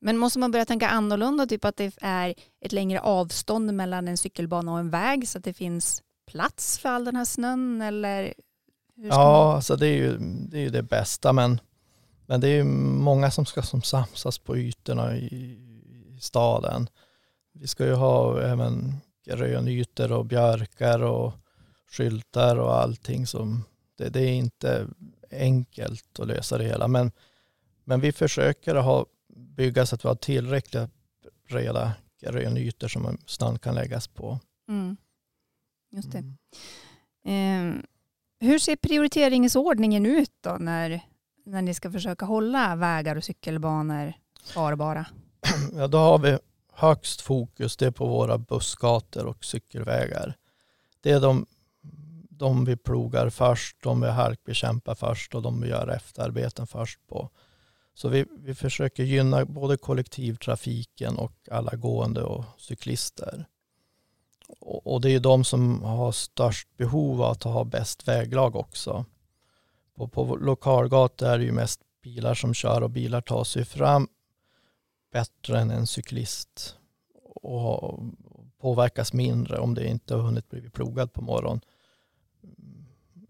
Men 0.00 0.18
måste 0.18 0.38
man 0.38 0.50
börja 0.50 0.64
tänka 0.64 0.88
annorlunda, 0.88 1.46
typ 1.46 1.64
att 1.64 1.76
det 1.76 1.92
är 2.00 2.34
ett 2.60 2.72
längre 2.72 3.00
avstånd 3.00 3.74
mellan 3.74 4.08
en 4.08 4.16
cykelbana 4.16 4.72
och 4.72 4.78
en 4.78 4.90
väg 4.90 5.28
så 5.28 5.38
att 5.38 5.44
det 5.44 5.54
finns 5.54 6.02
plats 6.26 6.78
för 6.78 6.88
all 6.88 7.04
den 7.04 7.16
här 7.16 7.24
snön 7.24 7.82
eller? 7.82 8.34
ja, 8.94 9.16
man... 9.16 9.54
alltså 9.54 9.76
det 9.76 9.86
är, 9.86 9.96
ju, 9.96 10.18
det 10.20 10.58
är 10.58 10.62
ju 10.62 10.70
det 10.70 10.82
bästa 10.82 11.32
men, 11.32 11.60
men 12.26 12.40
det 12.40 12.48
är 12.48 12.56
ju 12.56 12.64
många 12.64 13.30
som 13.30 13.46
ska 13.46 13.62
som 13.62 13.82
samsas 13.82 14.38
på 14.38 14.56
ytorna 14.56 15.16
i, 15.16 15.26
i 15.26 16.18
staden. 16.20 16.88
Vi 17.52 17.66
ska 17.66 17.86
ju 17.86 17.94
ha 17.94 18.42
även 18.42 18.96
grönytor 19.24 20.12
och 20.12 20.26
björkar 20.26 21.02
och 21.02 21.32
skyltar 21.90 22.56
och 22.56 22.74
allting 22.74 23.26
som 23.26 23.64
det, 23.96 24.08
det, 24.08 24.20
är 24.20 24.32
inte 24.32 24.88
enkelt 25.30 26.20
att 26.20 26.26
lösa 26.28 26.58
det 26.58 26.64
hela 26.64 26.88
men, 26.88 27.12
men 27.84 28.00
vi 28.00 28.12
försöker 28.12 28.74
ha 28.74 29.06
bygga 29.28 29.86
så 29.86 29.94
att 29.94 30.04
vi 30.04 30.08
har 30.08 30.14
tillräckligt 30.14 30.90
breda 31.48 31.92
grönytor 32.20 32.88
som 32.88 33.18
snön 33.26 33.58
kan 33.58 33.74
läggas 33.74 34.08
på. 34.08 34.38
Mm. 34.68 34.96
Just 35.90 36.12
det. 36.12 36.24
Mm. 37.24 37.78
Eh, 37.78 37.82
hur 38.40 38.58
ser 38.58 38.76
prioriteringsordningen 38.76 40.06
ut 40.06 40.32
då 40.40 40.56
när, 40.60 41.00
när 41.44 41.62
ni 41.62 41.74
ska 41.74 41.90
försöka 41.92 42.26
hålla 42.26 42.76
vägar 42.76 43.16
och 43.16 43.24
cykelbanor 43.24 44.12
farbara? 44.44 45.06
Ja, 45.72 45.86
då 45.86 45.98
har 45.98 46.18
vi 46.18 46.38
högst 46.72 47.20
fokus 47.20 47.76
det 47.76 47.92
på 47.92 48.06
våra 48.06 48.38
bussgator 48.38 49.26
och 49.26 49.44
cykelvägar. 49.44 50.36
Det 51.00 51.10
är 51.10 51.20
de, 51.20 51.46
de 52.38 52.64
vi 52.64 52.76
plogar 52.76 53.30
först, 53.30 53.76
de 53.82 54.00
vi 54.00 54.08
halkbekämpar 54.08 54.94
först 54.94 55.34
och 55.34 55.42
de 55.42 55.60
vi 55.60 55.68
gör 55.68 55.88
efterarbeten 55.88 56.66
först 56.66 57.06
på. 57.06 57.30
Så 57.94 58.08
vi, 58.08 58.24
vi 58.38 58.54
försöker 58.54 59.02
gynna 59.02 59.44
både 59.44 59.76
kollektivtrafiken 59.76 61.16
och 61.16 61.32
alla 61.50 61.76
gående 61.76 62.22
och 62.22 62.44
cyklister. 62.58 63.46
Och, 64.60 64.86
och 64.86 65.00
det 65.00 65.10
är 65.10 65.20
de 65.20 65.44
som 65.44 65.82
har 65.82 66.12
störst 66.12 66.68
behov 66.76 67.22
av 67.22 67.30
att 67.30 67.42
ha 67.42 67.64
bäst 67.64 68.08
väglag 68.08 68.56
också. 68.56 69.04
På, 69.94 70.08
på 70.08 70.36
lokalgator 70.36 71.26
är 71.26 71.38
det 71.38 71.44
ju 71.44 71.52
mest 71.52 71.80
bilar 72.02 72.34
som 72.34 72.54
kör 72.54 72.82
och 72.82 72.90
bilar 72.90 73.20
tar 73.20 73.44
sig 73.44 73.64
fram 73.64 74.08
bättre 75.12 75.60
än 75.60 75.70
en 75.70 75.86
cyklist 75.86 76.76
och 77.24 78.00
påverkas 78.60 79.12
mindre 79.12 79.58
om 79.58 79.74
det 79.74 79.88
inte 79.88 80.14
har 80.14 80.22
hunnit 80.22 80.48
bli 80.48 80.70
plogad 80.70 81.12
på 81.12 81.22
morgonen 81.22 81.60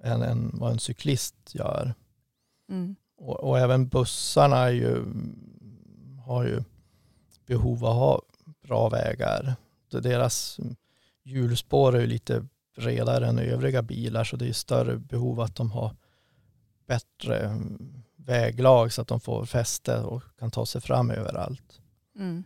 än, 0.02 0.22
än 0.22 0.50
vad 0.52 0.72
en 0.72 0.78
cyklist 0.78 1.54
gör. 1.54 1.94
Mm. 2.68 2.96
Och, 3.16 3.40
och, 3.40 3.58
även 3.58 3.88
bussarna 3.88 4.70
ju, 4.70 5.04
har 6.24 6.44
ju 6.44 6.62
behov 7.46 7.84
av 7.84 7.90
att 7.90 7.96
ha 7.96 8.22
bra 8.62 8.88
vägar. 8.88 9.56
Deras 9.90 10.60
hjulspår 11.24 11.96
är 11.96 12.00
ju 12.00 12.06
lite 12.06 12.46
bredare 12.76 13.26
än 13.26 13.38
övriga 13.38 13.82
bilar 13.82 14.24
så 14.24 14.36
det 14.36 14.48
är 14.48 14.52
större 14.52 14.96
behov 14.96 15.40
att 15.40 15.56
de 15.56 15.70
har 15.70 15.96
bättre 16.86 17.60
väglag 18.16 18.92
så 18.92 19.02
att 19.02 19.08
de 19.08 19.20
får 19.20 19.44
fäste 19.46 20.00
och 20.00 20.22
kan 20.38 20.50
ta 20.50 20.66
sig 20.66 20.80
fram 20.80 21.10
överallt. 21.10 21.80
Mm. 22.16 22.44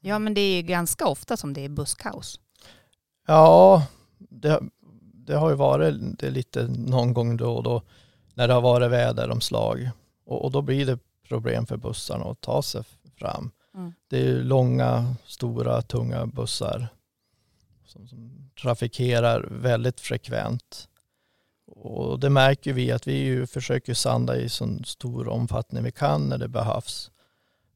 Ja 0.00 0.18
men 0.18 0.34
det 0.34 0.40
är 0.40 0.56
ju 0.56 0.62
ganska 0.62 1.06
ofta 1.06 1.36
som 1.36 1.52
det 1.52 1.64
är 1.64 1.68
busskaos. 1.68 2.40
Ja, 3.26 3.86
det, 4.18 4.60
det 5.26 5.36
har 5.36 5.50
ju 5.50 5.56
varit 5.56 6.18
det 6.18 6.30
lite 6.30 6.68
någon 6.68 7.14
gång 7.14 7.36
då 7.36 7.56
och 7.56 7.62
då 7.62 7.82
när 8.34 8.48
det 8.48 8.54
har 8.54 8.60
varit 8.60 8.90
väderomslag. 8.90 9.90
Och, 10.24 10.44
och 10.44 10.50
då 10.50 10.62
blir 10.62 10.86
det 10.86 10.98
problem 11.28 11.66
för 11.66 11.76
bussarna 11.76 12.24
att 12.24 12.40
ta 12.40 12.62
sig 12.62 12.82
fram. 13.18 13.50
Mm. 13.74 13.92
Det 14.08 14.28
är 14.28 14.42
långa, 14.42 15.14
stora, 15.26 15.82
tunga 15.82 16.26
bussar 16.26 16.88
som, 17.86 18.08
som, 18.08 18.50
trafikerar 18.62 19.48
väldigt 19.50 20.00
frekvent. 20.00 20.88
Och 21.66 22.20
det 22.20 22.30
märker 22.30 22.72
vi 22.72 22.92
att 22.92 23.06
vi 23.06 23.12
ju 23.12 23.46
försöker 23.46 23.94
sanda 23.94 24.36
i 24.36 24.48
så 24.48 24.78
stor 24.84 25.28
omfattning 25.28 25.84
vi 25.84 25.92
kan 25.92 26.28
när 26.28 26.38
det 26.38 26.48
behövs. 26.48 27.10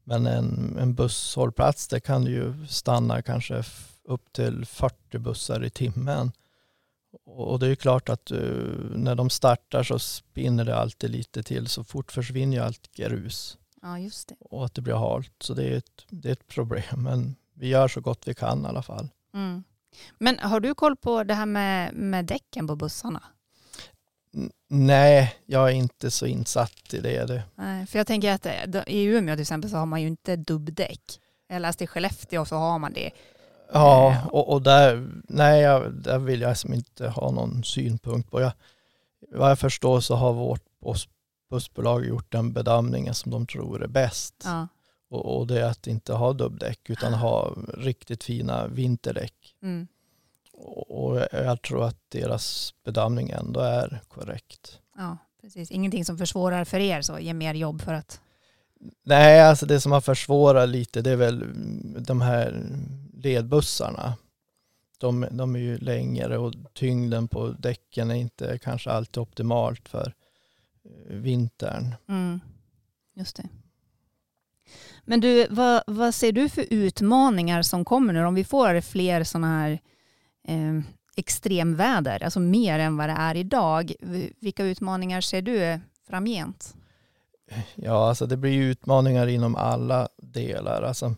Men 0.04 0.26
en, 0.26 0.78
en 0.80 0.94
busshållplats 0.94 1.88
det 1.88 2.00
kan 2.00 2.26
ju 2.26 2.66
stanna 2.66 3.22
kanske 3.22 3.62
upp 4.04 4.32
till 4.32 4.66
40 4.66 5.18
bussar 5.18 5.64
i 5.64 5.70
timmen. 5.70 6.32
Och 7.24 7.58
det 7.58 7.66
är 7.66 7.74
klart 7.74 8.08
att 8.08 8.32
uh, 8.32 8.96
när 8.96 9.14
de 9.14 9.30
startar 9.30 9.82
så 9.82 9.98
spinner 9.98 10.64
det 10.64 10.76
alltid 10.76 11.10
lite 11.10 11.42
till 11.42 11.66
så 11.66 11.84
fort 11.84 12.12
försvinner 12.12 12.56
ju 12.56 12.62
allt 12.62 12.92
grus. 12.92 13.58
Ja, 13.82 13.98
just 13.98 14.28
det. 14.28 14.34
Och 14.40 14.64
att 14.64 14.74
det 14.74 14.82
blir 14.82 14.94
halt. 14.94 15.32
Så 15.40 15.54
det 15.54 15.64
är, 15.64 15.76
ett, 15.76 16.06
det 16.08 16.28
är 16.28 16.32
ett 16.32 16.46
problem. 16.46 17.02
Men 17.02 17.36
vi 17.54 17.68
gör 17.68 17.88
så 17.88 18.00
gott 18.00 18.28
vi 18.28 18.34
kan 18.34 18.64
i 18.64 18.68
alla 18.68 18.82
fall. 18.82 19.08
Mm. 19.34 19.64
Men 20.18 20.38
har 20.38 20.60
du 20.60 20.74
koll 20.74 20.96
på 20.96 21.24
det 21.24 21.34
här 21.34 21.46
med, 21.46 21.94
med 21.94 22.24
däcken 22.24 22.66
på 22.66 22.76
bussarna? 22.76 23.22
Nej, 24.68 25.34
jag 25.46 25.68
är 25.68 25.74
inte 25.74 26.10
så 26.10 26.26
insatt 26.26 26.94
i 26.94 27.00
det. 27.00 27.26
det. 27.26 27.42
Nej, 27.54 27.86
för 27.86 27.98
jag 27.98 28.06
tänker 28.06 28.32
att 28.32 28.46
eh, 28.46 28.82
i 28.86 29.04
Umeå 29.04 29.34
till 29.34 29.40
exempel 29.40 29.70
så 29.70 29.76
har 29.76 29.86
man 29.86 30.02
ju 30.02 30.08
inte 30.08 30.36
dubbdäck. 30.36 31.20
Jag 31.48 31.62
läste 31.62 31.84
i 31.84 31.86
Skellefteå 31.86 32.44
så 32.44 32.56
har 32.56 32.78
man 32.78 32.92
det. 32.92 33.10
Ja, 33.72 34.10
eh, 34.10 34.26
och, 34.26 34.52
och 34.52 34.62
där, 34.62 35.10
nej, 35.28 35.62
där 35.92 36.18
vill 36.18 36.40
jag 36.40 36.48
liksom 36.48 36.74
inte 36.74 37.08
ha 37.08 37.30
någon 37.30 37.64
synpunkt 37.64 38.30
på. 38.30 38.40
Jag, 38.40 38.52
vad 39.32 39.50
jag 39.50 39.58
förstår 39.58 40.00
så 40.00 40.14
har 40.14 40.32
vårt 40.32 40.62
bussbolag 41.50 42.06
gjort 42.06 42.32
den 42.32 42.52
bedömningen 42.52 43.14
som 43.14 43.32
de 43.32 43.46
tror 43.46 43.82
är 43.82 43.88
bäst. 43.88 44.34
Ja. 44.44 44.68
Och, 45.10 45.38
och, 45.38 45.46
det 45.46 45.60
är 45.60 45.64
att 45.64 45.86
inte 45.86 46.12
ha 46.12 46.32
dubbdäck 46.32 46.90
utan 46.90 47.14
ha 47.14 47.56
riktigt 47.74 48.24
fina 48.24 48.66
vinterdäck. 48.66 49.54
Mm. 49.62 49.88
Och, 50.52 51.04
och 51.04 51.26
jag 51.32 51.62
tror 51.62 51.84
att 51.84 51.96
deras 52.08 52.74
bedömning 52.84 53.30
ändå 53.30 53.60
är 53.60 54.00
korrekt. 54.08 54.78
Ja, 54.96 55.16
precis. 55.40 55.70
Ingenting 55.70 56.04
som 56.04 56.18
försvårar 56.18 56.64
för 56.64 56.78
er 56.80 57.02
så, 57.02 57.18
ger 57.18 57.34
mer 57.34 57.54
jobb 57.54 57.82
för 57.82 57.94
att 57.94 58.20
Nej, 59.02 59.40
alltså 59.40 59.66
det 59.66 59.80
som 59.80 59.92
har 59.92 60.00
försvårat 60.00 60.68
lite 60.68 61.02
det 61.02 61.10
är 61.10 61.16
väl 61.16 61.44
de 62.04 62.20
här 62.20 62.66
ledbussarna. 63.12 64.14
De, 64.98 65.26
de 65.30 65.56
är 65.56 65.60
ju 65.60 65.78
längre 65.78 66.38
och 66.38 66.54
tyngden 66.74 67.28
på 67.28 67.48
däcken 67.48 68.10
är 68.10 68.14
inte 68.14 68.58
kanske 68.58 68.90
alltid 68.90 69.18
optimalt 69.18 69.88
för 69.88 70.14
eh, 70.84 71.16
vintern. 71.16 71.94
Mm. 72.08 72.40
Just 73.14 73.36
det. 73.36 73.48
Men 75.04 75.20
du, 75.20 75.46
vad, 75.50 75.82
vad 75.86 76.14
ser 76.14 76.32
du 76.32 76.48
för 76.48 76.66
utmaningar 76.70 77.62
som 77.62 77.84
kommer 77.84 78.12
nu 78.12 78.24
om 78.24 78.34
vi 78.34 78.44
får 78.44 78.80
fler 78.80 79.24
sådana 79.24 79.60
här 79.60 79.80
eh, 80.48 80.80
extremväder, 81.16 82.24
alltså 82.24 82.40
mer 82.40 82.78
än 82.78 82.96
vad 82.96 83.08
det 83.08 83.16
är 83.18 83.34
idag. 83.34 83.92
Vilka 84.40 84.64
utmaningar 84.64 85.20
ser 85.20 85.42
du 85.42 85.80
framgent? 86.08 86.74
Ja, 87.74 88.08
alltså 88.08 88.26
det 88.26 88.36
blir 88.36 88.60
utmaningar 88.60 89.26
inom 89.26 89.56
alla 89.56 90.08
delar. 90.16 90.82
Alltså, 90.82 91.14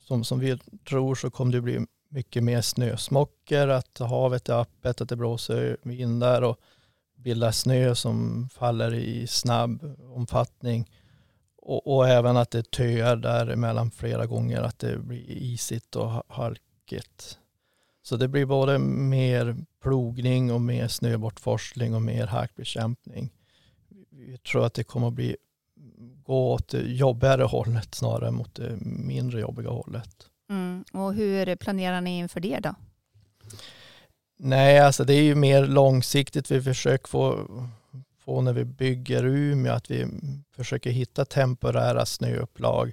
som, 0.00 0.24
som 0.24 0.38
vi 0.38 0.58
tror 0.88 1.14
så 1.14 1.30
kommer 1.30 1.52
det 1.52 1.60
bli 1.60 1.86
mycket 2.08 2.42
mer 2.42 2.60
snösmockor, 2.60 3.68
att 3.68 3.98
havet 3.98 4.48
är 4.48 4.60
öppet, 4.60 5.00
att 5.00 5.08
det 5.08 5.16
blåser 5.16 5.76
vindar 5.82 6.42
och 6.42 6.56
bildar 7.16 7.50
snö 7.50 7.94
som 7.94 8.48
faller 8.48 8.94
i 8.94 9.26
snabb 9.26 9.96
omfattning. 10.14 10.90
Och, 11.56 11.96
och 11.96 12.08
även 12.08 12.36
att 12.36 12.50
det 12.50 12.70
töar 12.70 13.16
däremellan 13.16 13.90
flera 13.90 14.26
gånger, 14.26 14.62
att 14.62 14.78
det 14.78 14.98
blir 14.98 15.30
isigt 15.30 15.96
och 15.96 16.24
halkigt. 16.28 17.38
Så 18.02 18.16
det 18.16 18.28
blir 18.28 18.46
både 18.46 18.78
mer 18.78 19.56
plogning 19.82 20.52
och 20.52 20.60
mer 20.60 20.88
snöbortforsling 20.88 21.94
och 21.94 22.02
mer 22.02 22.26
halkbekämpning. 22.26 23.30
Vi 24.26 24.38
tror 24.38 24.66
att 24.66 24.74
det 24.74 24.84
kommer 24.84 25.08
att 25.08 25.14
bli 25.14 25.36
gå 26.22 26.52
åt 26.52 26.68
det 26.68 26.80
jobbigare 26.80 27.42
hållet 27.42 27.94
snarare 27.94 28.30
mot 28.30 28.54
det 28.54 28.76
mindre 28.80 29.40
jobbiga 29.40 29.70
hållet. 29.70 30.26
Mm. 30.50 30.84
Och 30.92 31.14
hur 31.14 31.56
planerar 31.56 32.00
ni 32.00 32.18
inför 32.18 32.40
det 32.40 32.58
då? 32.58 32.74
Nej, 34.38 34.78
alltså 34.78 35.04
det 35.04 35.14
är 35.14 35.22
ju 35.22 35.34
mer 35.34 35.66
långsiktigt. 35.66 36.50
Vi 36.50 36.62
försöker 36.62 37.08
få, 37.08 37.46
få 38.18 38.40
när 38.40 38.52
vi 38.52 38.64
bygger 38.64 39.24
Umeå 39.24 39.72
att 39.72 39.90
vi 39.90 40.06
försöker 40.56 40.90
hitta 40.90 41.24
temporära 41.24 42.06
snöupplag 42.06 42.92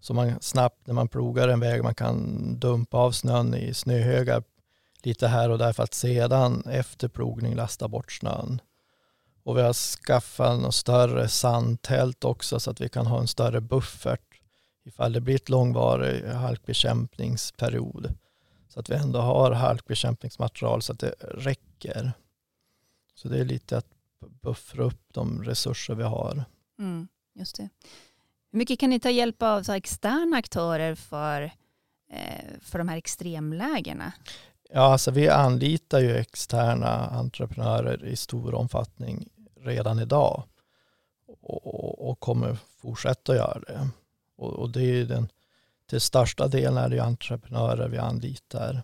så 0.00 0.14
man 0.14 0.40
snabbt 0.40 0.86
när 0.86 0.94
man 0.94 1.08
plogar 1.08 1.48
en 1.48 1.60
väg 1.60 1.82
man 1.82 1.94
kan 1.94 2.46
dumpa 2.58 2.98
av 2.98 3.12
snön 3.12 3.54
i 3.54 3.74
snöhögar 3.74 4.42
lite 5.02 5.28
här 5.28 5.50
och 5.50 5.58
där 5.58 5.72
för 5.72 5.82
att 5.82 5.94
sedan 5.94 6.62
efter 6.66 7.08
plogning 7.08 7.54
lasta 7.54 7.88
bort 7.88 8.12
snön. 8.12 8.60
Och 9.44 9.58
vi 9.58 9.62
har 9.62 9.72
skaffat 9.72 10.60
något 10.60 10.74
större 10.74 11.28
sandtält 11.28 12.24
också 12.24 12.60
så 12.60 12.70
att 12.70 12.80
vi 12.80 12.88
kan 12.88 13.06
ha 13.06 13.20
en 13.20 13.28
större 13.28 13.60
buffert 13.60 14.32
ifall 14.84 15.12
det 15.12 15.20
blir 15.20 15.34
ett 15.34 15.48
långvarig 15.48 16.24
halkbekämpningsperiod. 16.24 18.14
Så 18.68 18.80
att 18.80 18.90
vi 18.90 18.94
ändå 18.94 19.18
har 19.18 19.50
halkbekämpningsmaterial 19.50 20.82
så 20.82 20.92
att 20.92 20.98
det 20.98 21.14
räcker. 21.20 22.12
Så 23.14 23.28
det 23.28 23.38
är 23.38 23.44
lite 23.44 23.78
att 23.78 23.86
buffra 24.42 24.84
upp 24.84 25.04
de 25.12 25.44
resurser 25.44 25.94
vi 25.94 26.02
har. 26.02 26.44
Mm, 26.78 27.08
just 27.34 27.56
det. 27.56 27.68
Hur 28.52 28.58
mycket 28.58 28.78
kan 28.78 28.90
ni 28.90 29.00
ta 29.00 29.10
hjälp 29.10 29.42
av 29.42 29.62
så 29.62 29.72
externa 29.72 30.36
aktörer 30.36 30.94
för, 30.94 31.42
eh, 32.10 32.44
för 32.60 32.78
de 32.78 32.88
här 32.88 32.96
extremlägena? 32.96 34.12
Ja, 34.74 34.80
alltså 34.80 35.10
vi 35.10 35.28
anlitar 35.28 36.00
ju 36.00 36.16
externa 36.16 37.06
entreprenörer 37.06 38.04
i 38.04 38.16
stor 38.16 38.54
omfattning 38.54 39.28
redan 39.62 39.98
idag 39.98 40.42
och, 41.40 42.10
och 42.10 42.20
kommer 42.20 42.56
fortsätta 42.82 43.36
göra 43.36 43.60
det. 43.60 43.88
Och, 44.36 44.52
och 44.52 44.70
det 44.70 44.82
är 44.82 45.04
den, 45.04 45.28
till 45.86 46.00
största 46.00 46.48
delen 46.48 46.76
är 46.76 46.88
det 46.88 46.96
ju 46.96 47.02
entreprenörer 47.02 47.88
vi 47.88 47.98
anlitar. 47.98 48.82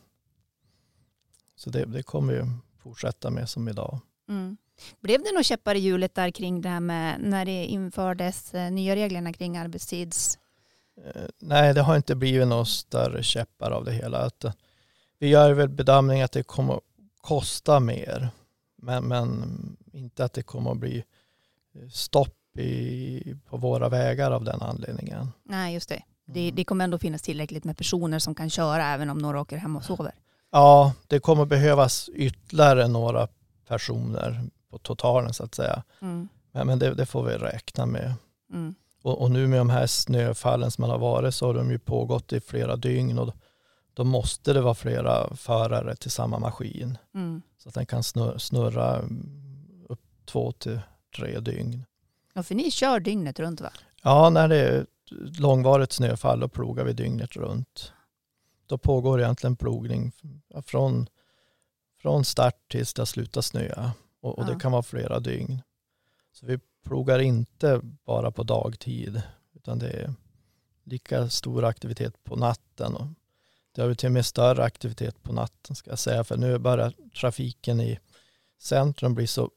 Så 1.57 1.71
det, 1.71 1.85
det 1.85 2.03
kommer 2.03 2.33
ju 2.33 2.45
fortsätta 2.79 3.31
med 3.31 3.49
som 3.49 3.69
idag. 3.69 4.01
Mm. 4.29 4.57
Blev 5.01 5.23
det 5.23 5.33
några 5.33 5.43
käppar 5.43 5.75
i 5.75 5.79
hjulet 5.79 6.15
där 6.15 6.31
kring 6.31 6.61
det 6.61 6.69
här 6.69 6.81
med 6.81 7.21
när 7.21 7.45
det 7.45 7.65
infördes 7.65 8.55
eh, 8.55 8.71
nya 8.71 8.97
reglerna 8.97 9.33
kring 9.33 9.57
arbetstids... 9.57 10.39
Eh, 11.05 11.23
nej, 11.39 11.75
det 11.75 11.83
har 11.83 11.97
inte 11.97 12.15
blivit 12.15 12.49
några 12.49 12.65
större 12.65 13.23
käppar 13.23 13.71
av 13.71 13.85
det 13.85 13.93
hela. 13.93 14.19
Att, 14.19 14.45
eh, 14.45 14.53
vi 15.19 15.29
gör 15.29 15.53
väl 15.53 15.69
bedömning 15.69 16.23
att 16.23 16.33
det 16.33 16.43
kommer 16.43 16.75
att 16.75 16.83
kosta 17.21 17.81
mer, 17.81 18.31
men, 18.77 19.05
men 19.05 19.77
inte 19.99 20.25
att 20.25 20.33
det 20.33 20.43
kommer 20.43 20.71
att 20.71 20.79
bli 20.79 21.05
stopp 21.93 22.59
i, 22.59 23.35
på 23.49 23.57
våra 23.57 23.89
vägar 23.89 24.31
av 24.31 24.45
den 24.45 24.63
anledningen. 24.63 25.33
Nej, 25.43 25.75
just 25.75 25.89
det. 25.89 26.03
Det, 26.27 26.41
mm. 26.41 26.55
det 26.55 26.65
kommer 26.65 26.85
ändå 26.85 26.99
finnas 26.99 27.23
tillräckligt 27.23 27.65
med 27.65 27.77
personer 27.77 28.19
som 28.19 28.35
kan 28.35 28.51
köra 28.51 28.87
även 28.87 29.11
om 29.11 29.19
några 29.19 29.41
åker 29.41 29.57
hem 29.57 29.77
och 29.77 29.85
sover. 29.85 30.13
Ja, 30.51 30.93
det 31.07 31.21
kommer 31.21 31.45
behövas 31.45 32.09
ytterligare 32.15 32.89
några 32.89 33.29
personer 33.69 34.45
på 34.71 34.79
totalen 34.79 35.35
så 35.35 35.45
att 35.45 35.55
säga. 35.55 35.83
Mm. 36.01 36.29
Men, 36.53 36.67
men 36.67 36.79
det, 36.79 36.95
det, 36.95 37.07
får 37.07 37.25
vi 37.25 37.33
räkna 37.33 37.87
med. 37.87 38.15
Mm. 38.53 38.75
Och, 39.03 39.23
och, 39.23 39.31
nu 39.31 39.47
med 39.47 39.61
de 39.61 39.71
här 39.71 39.87
snöfallen 39.87 40.71
som 40.71 40.85
har 40.85 40.99
varit 40.99 41.35
så 41.35 41.47
har 41.47 41.55
de 41.55 41.71
ju 41.71 41.79
pågått 41.79 42.33
i 42.33 42.41
flera 42.41 42.77
dygn 42.77 43.19
och 43.19 43.35
då 43.95 44.05
måste 44.05 44.53
det 44.53 44.61
vara 44.61 44.75
flera 44.75 45.37
förare 45.37 45.97
till 45.97 46.11
samma 46.11 46.39
maskin. 46.39 46.99
Mm. 47.15 47.43
Så 47.59 47.69
att 47.69 47.75
den 47.75 47.87
kan 47.87 48.03
snurra, 48.03 49.01
två 50.29 50.53
till 50.53 50.81
tre 51.17 51.41
dygn. 51.41 51.85
Ja, 52.35 52.43
för 52.43 52.55
ni 52.55 52.71
kör 52.71 53.01
dygnet 53.01 53.41
runt 53.41 53.61
va? 53.61 53.73
Ja, 54.03 54.31
när 54.31 54.49
det 54.49 54.57
är 54.57 54.87
långvarigt 55.39 55.93
snöfall 55.93 56.41
då 56.41 56.49
plogar 56.49 56.85
vi 56.85 56.93
dygnet 56.93 57.37
runt. 57.37 57.93
Då 58.67 58.79
pågår 58.79 59.21
egentligen 59.21 59.57
plogning 59.57 60.13
från, 60.65 61.07
från 62.03 62.25
start 62.25 62.69
tills 62.69 62.95
det 62.95 63.01
har 63.01 63.07
slutat 63.07 63.45
snöa. 63.45 63.93
Och, 64.21 64.39
och 64.39 64.45
ja. 64.45 64.53
det 64.53 64.61
kan 64.61 64.73
vara 64.73 64.83
flera 64.83 65.21
dygn. 65.21 65.63
Så 66.33 66.47
vi 66.47 66.59
plogar 66.85 67.19
inte 67.19 67.81
bara 67.83 68.31
på 68.31 68.43
dagtid 68.43 69.23
utan 69.55 69.79
det 69.79 69.91
är 69.91 70.15
lika 70.85 71.29
stor 71.29 71.65
aktivitet 71.65 72.25
på 72.25 72.37
natten. 72.37 72.95
Och 72.95 73.07
det 73.73 73.83
har 73.83 73.89
vi 73.89 73.97
till 73.97 74.07
och 74.07 74.13
med 74.13 74.27
större 74.27 74.65
aktivitet 74.65 75.23
på 75.23 75.33
natten 75.33 75.77
ska 75.77 75.91
jag 75.91 75.99
säga. 75.99 76.25
För 76.25 76.37
nu 76.37 76.59
börjar 76.59 76.93
trafiken 77.21 77.81
i 77.81 77.99
centrum 78.59 79.15
bli 79.15 79.27
så 79.27 79.51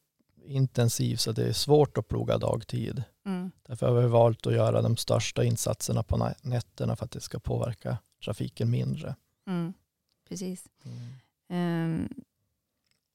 intensiv 0.45 1.15
så 1.15 1.31
det 1.31 1.43
är 1.43 1.53
svårt 1.53 1.97
att 1.97 2.07
ploga 2.07 2.37
dagtid. 2.37 3.03
Mm. 3.25 3.51
Därför 3.67 3.87
har 3.87 4.01
vi 4.01 4.07
valt 4.07 4.47
att 4.47 4.53
göra 4.53 4.81
de 4.81 4.97
största 4.97 5.43
insatserna 5.43 6.03
på 6.03 6.33
nätterna 6.41 6.95
för 6.95 7.05
att 7.05 7.11
det 7.11 7.21
ska 7.21 7.39
påverka 7.39 7.97
trafiken 8.25 8.71
mindre. 8.71 9.15
Mm. 9.47 9.73
Precis. 10.29 10.65
Um, 11.49 12.09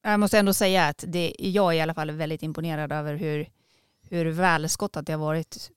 jag 0.02 0.20
måste 0.20 0.38
ändå 0.38 0.54
säga 0.54 0.88
att 0.88 1.04
det, 1.08 1.34
jag 1.38 1.72
är 1.72 1.76
i 1.76 1.80
alla 1.80 1.94
fall 1.94 2.10
väldigt 2.10 2.42
imponerad 2.42 2.92
över 2.92 3.14
hur, 3.14 3.48
hur 4.00 4.26
välskottat 4.26 5.06
det 5.06 5.12
har 5.12 5.20
varit 5.20 5.70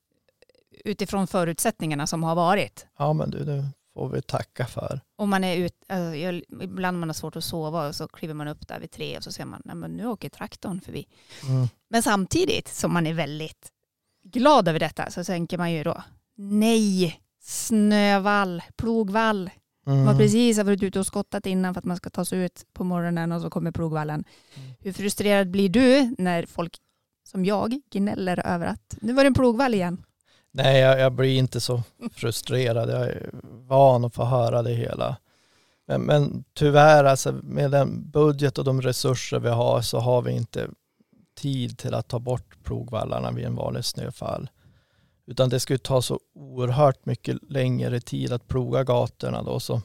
utifrån 0.83 1.27
förutsättningarna 1.27 2.07
som 2.07 2.23
har 2.23 2.35
varit. 2.35 2.87
Ja 2.97 3.13
men 3.13 3.29
du, 3.29 3.43
det 3.43 3.65
får 3.99 4.15
vi 4.15 4.21
tacka 4.21 4.65
för. 4.65 4.99
Om 5.15 5.29
man 5.29 5.43
är 5.43 5.57
ut, 5.57 5.73
alltså, 5.87 6.15
ibland 6.63 6.99
man 6.99 7.09
har 7.09 7.13
svårt 7.13 7.35
att 7.35 7.43
sova 7.43 7.87
och 7.87 7.95
så 7.95 8.07
kliver 8.07 8.33
man 8.33 8.47
upp 8.47 8.67
där 8.67 8.79
vid 8.79 8.91
tre 8.91 9.17
och 9.17 9.23
så 9.23 9.31
ser 9.31 9.45
man, 9.45 9.83
att 9.83 9.91
nu 9.91 10.07
åker 10.07 10.29
traktorn 10.29 10.81
förbi. 10.81 11.07
Mm. 11.47 11.67
Men 11.89 12.03
samtidigt 12.03 12.67
som 12.67 12.93
man 12.93 13.07
är 13.07 13.13
väldigt 13.13 13.69
glad 14.23 14.67
över 14.67 14.79
detta 14.79 15.11
så 15.11 15.23
tänker 15.23 15.57
man 15.57 15.71
ju 15.71 15.83
då, 15.83 16.03
nej, 16.37 17.21
snövall, 17.41 18.63
plogvall. 18.75 19.49
Mm. 19.87 20.05
Man 20.05 20.17
precis 20.17 20.57
har 20.57 20.63
varit 20.63 20.83
ute 20.83 20.99
och 20.99 21.07
skottat 21.07 21.45
innan 21.45 21.73
för 21.73 21.79
att 21.79 21.85
man 21.85 21.97
ska 21.97 22.09
ta 22.09 22.25
sig 22.25 22.39
ut 22.39 22.65
på 22.73 22.83
morgonen 22.83 23.31
och 23.31 23.41
så 23.41 23.49
kommer 23.49 23.71
plogvallen. 23.71 24.23
Mm. 24.55 24.69
Hur 24.79 24.93
frustrerad 24.93 25.51
blir 25.51 25.69
du 25.69 26.15
när 26.17 26.45
folk 26.45 26.77
som 27.23 27.45
jag 27.45 27.81
gnäller 27.91 28.47
över 28.47 28.65
att 28.67 28.97
nu 29.01 29.13
var 29.13 29.23
det 29.23 29.27
en 29.27 29.33
plogvall 29.33 29.73
igen? 29.73 30.03
Nej, 30.51 30.79
jag, 30.79 30.99
jag, 30.99 31.11
blir 31.11 31.37
inte 31.37 31.59
så 31.59 31.83
frustrerad. 32.11 32.89
Jag 32.89 33.01
är 33.01 33.29
van 33.43 34.05
att 34.05 34.15
få 34.15 34.23
höra 34.25 34.61
det 34.61 34.73
hela. 34.73 35.17
Men, 35.87 36.01
men 36.01 36.43
tyvärr, 36.53 37.03
alltså, 37.03 37.31
med 37.31 37.71
den 37.71 38.09
budget 38.09 38.57
och 38.57 38.63
de 38.63 38.81
resurser 38.81 39.39
vi 39.39 39.49
har 39.49 39.81
så 39.81 39.99
har 39.99 40.21
vi 40.21 40.31
inte 40.31 40.69
tid 41.35 41.77
till 41.77 41.93
att 41.93 42.07
ta 42.07 42.19
bort 42.19 42.63
plogvallarna 42.63 43.31
vid 43.31 43.45
en 43.45 43.55
vanlig 43.55 43.85
snöfall. 43.85 44.49
Utan 45.25 45.49
det 45.49 45.59
skulle 45.59 45.79
ta 45.79 46.01
så 46.01 46.19
oerhört 46.33 47.05
mycket 47.05 47.37
längre 47.49 47.99
tid 47.99 48.31
att 48.31 48.47
ploga 48.47 48.83
gatorna 48.83 49.43
då. 49.43 49.59
Så, 49.59 49.81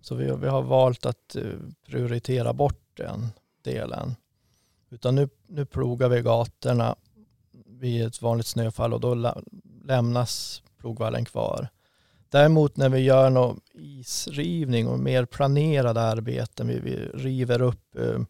så 0.00 0.14
vi, 0.14 0.36
vi 0.36 0.48
har 0.48 0.62
valt 0.62 1.06
att 1.06 1.36
eh, 1.36 1.42
prioritera 1.86 2.52
bort 2.52 2.96
den 2.96 3.28
delen. 3.62 4.16
Utan 4.90 5.14
nu, 5.14 5.28
nu 5.46 5.66
plogar 5.66 6.08
vi 6.08 6.22
gatorna 6.22 6.96
vid 7.66 8.06
ett 8.06 8.22
vanligt 8.22 8.46
snöfall 8.46 8.94
och 8.94 9.00
då 9.00 9.34
lämnas 9.90 10.62
plogvallen 10.78 11.24
kvar. 11.24 11.68
Däremot 12.28 12.76
när 12.76 12.88
vi 12.88 12.98
gör 12.98 13.30
någon 13.30 13.60
isrivning 13.74 14.88
och 14.88 14.98
mer 14.98 15.24
planerade 15.24 16.00
arbeten, 16.00 16.68
vi, 16.68 16.80
vi 16.80 16.96
river 16.96 17.62
upp 17.62 17.96
eh, 17.96 18.20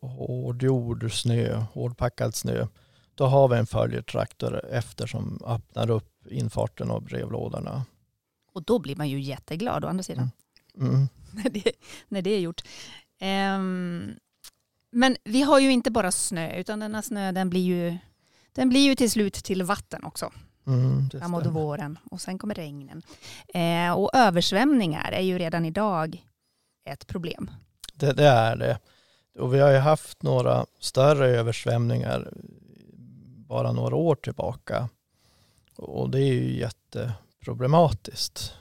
hårdjord, 0.00 1.12
snö, 1.12 1.64
hårdpackad 1.72 2.34
snö, 2.34 2.66
då 3.14 3.26
har 3.26 3.48
vi 3.48 3.56
en 3.56 3.66
följetraktor 3.66 4.64
efter 4.70 5.06
som 5.06 5.40
öppnar 5.46 5.90
upp 5.90 6.26
infarten 6.30 6.90
av 6.90 7.02
brevlådorna. 7.02 7.84
Och 8.52 8.62
då 8.62 8.78
blir 8.78 8.96
man 8.96 9.08
ju 9.08 9.20
jätteglad 9.20 9.84
å 9.84 9.88
andra 9.88 10.02
sidan. 10.02 10.30
Mm. 10.78 10.94
Mm. 10.94 11.08
när, 11.32 11.50
det, 11.50 11.72
när 12.08 12.22
det 12.22 12.30
är 12.30 12.40
gjort. 12.40 12.62
Um, 13.20 14.14
men 14.90 15.16
vi 15.24 15.42
har 15.42 15.58
ju 15.58 15.72
inte 15.72 15.90
bara 15.90 16.12
snö, 16.12 16.56
utan 16.56 16.80
denna 16.80 17.02
snö 17.02 17.32
den 17.32 17.50
blir 17.50 17.60
ju, 17.60 17.98
den 18.52 18.68
blir 18.68 18.80
ju 18.80 18.94
till 18.94 19.10
slut 19.10 19.34
till 19.34 19.62
vatten 19.62 20.04
också. 20.04 20.32
Mm, 20.66 21.10
framåt 21.10 21.46
våren 21.46 21.98
och 22.10 22.20
sen 22.20 22.38
kommer 22.38 22.54
regnen. 22.54 23.02
Eh, 23.54 23.92
och 23.92 24.10
översvämningar 24.14 25.12
är 25.12 25.20
ju 25.20 25.38
redan 25.38 25.64
idag 25.64 26.26
ett 26.84 27.06
problem. 27.06 27.50
Det, 27.94 28.12
det, 28.12 28.28
är 28.28 28.56
det. 28.56 28.78
Och 29.38 29.54
vi 29.54 29.60
har 29.60 29.70
ju 29.70 29.78
haft 29.78 30.22
några 30.22 30.66
större 30.80 31.28
översvämningar 31.28 32.32
bara 33.48 33.72
några 33.72 33.96
år 33.96 34.14
tillbaka. 34.14 34.88
Och 35.76 36.10
det 36.10 36.20
är 36.20 36.32
ju 36.32 36.58
jätteproblematiskt 36.58 38.54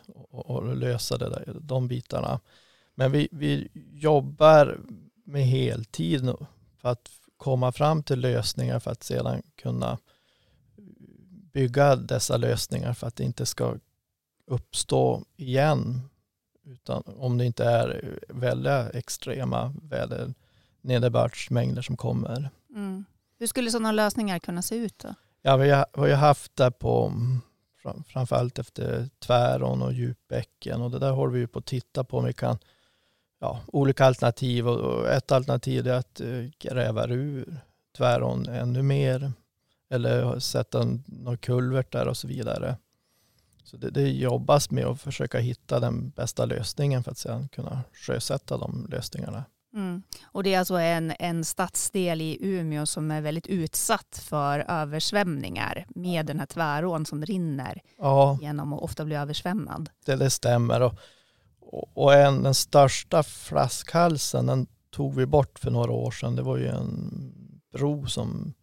att 0.48 0.78
lösa 0.78 1.18
det 1.18 1.30
där, 1.30 1.58
de 1.62 1.88
bitarna. 1.88 2.40
Men 2.96 3.12
vi, 3.12 3.28
vi 3.32 3.68
jobbar 3.94 4.80
med 5.26 5.46
heltid 5.46 6.24
nu 6.24 6.36
för 6.78 6.90
att 6.90 7.10
komma 7.38 7.72
fram 7.72 8.04
till 8.04 8.20
lösningar 8.20 8.80
för 8.80 8.92
att 8.92 9.04
sedan 9.04 9.42
kunna 9.56 9.98
bygga 11.54 11.96
dessa 11.96 12.38
lösningar 12.38 12.94
för 12.94 13.08
att 13.08 13.16
det 13.16 13.24
inte 13.24 13.46
ska 13.46 13.76
uppstå 14.48 15.26
igen. 15.38 16.02
Utan 16.66 17.04
om 17.18 17.38
det 17.38 17.46
inte 17.46 17.66
är 17.66 18.20
väldigt 18.30 18.96
extrema 18.96 19.74
väder, 19.82 20.34
nederbördsmängder 20.82 21.82
som 21.82 21.98
kommer. 21.98 22.50
Mm. 22.70 23.06
Hur 23.40 23.48
skulle 23.48 23.72
sådana 23.72 23.92
lösningar 23.92 24.40
kunna 24.40 24.62
se 24.62 24.76
ut 24.76 25.00
då? 25.00 25.14
Ja, 25.42 25.58
vi 25.58 25.70
har 25.70 26.08
ju 26.08 26.14
haft 26.14 26.56
det 26.56 26.72
på 26.72 27.14
framförallt 28.06 28.60
efter 28.60 29.10
Tvärån 29.20 29.82
och 29.82 29.94
Djupbäcken 29.94 30.82
och 30.82 30.92
det 30.92 31.00
där 31.00 31.12
håller 31.12 31.34
vi 31.34 31.48
på 31.48 31.60
att 31.60 31.66
titta 31.66 32.04
på 32.04 32.18
om 32.18 32.26
vi 32.26 32.34
kan 32.34 32.58
ja, 33.40 33.60
olika 33.68 34.06
alternativ 34.06 34.68
och 34.68 35.10
ett 35.10 35.32
alternativ 35.32 35.88
är 35.88 35.94
att 35.94 36.22
eh, 36.22 36.46
gräva 36.60 37.08
ur 37.08 37.58
Tvärån 37.98 38.48
ännu 38.48 38.82
mer 38.82 39.32
eller 39.92 40.40
sätta 40.40 40.86
någon 41.06 41.38
kulvert 41.38 41.92
där 41.92 42.08
och 42.08 42.18
så 42.18 42.28
vidare. 42.28 42.78
Så 43.64 43.78
det, 43.78 43.90
det 43.90 44.10
jobbas 44.10 44.72
med 44.72 44.86
att 44.86 45.02
försöka 45.02 45.40
hitta 45.40 45.80
den 45.80 46.10
bästa 46.10 46.46
lösningen 46.46 47.04
för 47.04 47.12
att 47.12 47.18
sedan 47.18 47.48
kunna 47.48 47.84
sjösätta 47.94 48.58
de 48.58 48.88
lösningarna. 48.90 49.44
Mm. 49.74 50.02
Och 50.24 50.44
det 50.44 50.54
är 50.54 50.60
alltså 50.60 50.76
en, 50.76 51.14
en 51.20 51.46
stadsdel 51.46 52.22
i 52.22 52.38
Umeå 52.42 52.86
som 52.86 53.12
är 53.12 53.22
väldigt 53.22 53.48
utsatt 53.48 54.22
för 54.24 54.66
översvämningar 54.68 55.86
med 55.90 56.26
den 56.26 56.40
här 56.40 56.46
tvärån 56.46 57.06
som 57.06 57.26
rinner 57.26 57.82
ja. 57.98 58.38
genom 58.42 58.74
och 58.74 58.84
ofta 58.84 59.06
blir 59.06 59.18
översvämmad. 59.18 59.90
Det, 60.06 60.16
det 60.16 60.30
stämmer. 60.30 60.82
Och, 60.82 60.94
och 61.94 62.14
en, 62.14 62.44
den 62.44 62.54
största 62.54 63.24
flaskhalsen 63.24 64.46
den 64.46 64.68
tog 64.90 65.16
vi 65.16 65.26
bort 65.26 65.60
för 65.60 65.72
några 65.72 65.92
år 65.92 66.12
sedan. 66.12 66.36
Det 66.36 66.42
var 66.42 66.58
ju 66.58 66.68
en 66.68 67.12
bro 67.74 68.08
som 68.08 68.54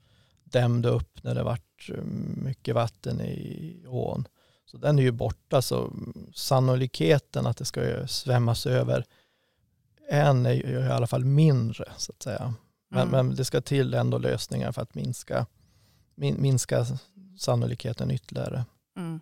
dämde 0.50 0.88
upp 0.88 1.24
när 1.24 1.34
det 1.34 1.42
vart 1.42 1.90
eh, 1.94 2.04
mycket 2.36 2.74
vatten 2.74 3.20
i 3.20 3.84
ån. 3.88 4.28
Så 4.64 4.76
den 4.76 4.98
är 4.98 5.02
ju 5.02 5.10
borta 5.10 5.62
så 5.62 5.92
sannolikheten 6.34 7.46
att 7.46 7.56
det 7.56 7.64
ska 7.64 8.06
svämmas 8.06 8.66
över 8.66 9.04
en 10.08 10.46
är 10.46 10.52
ju 10.52 10.78
i 10.78 10.90
alla 10.90 11.06
fall 11.06 11.24
mindre 11.24 11.84
så 11.96 12.12
att 12.12 12.22
säga. 12.22 12.54
Men, 12.88 13.08
mm. 13.08 13.26
men 13.26 13.36
det 13.36 13.44
ska 13.44 13.60
till 13.60 13.94
ändå 13.94 14.18
lösningar 14.18 14.72
för 14.72 14.82
att 14.82 14.94
minska, 14.94 15.46
min, 16.14 16.42
minska 16.42 16.86
sannolikheten 17.38 18.10
ytterligare. 18.10 18.64
Mm. 18.96 19.20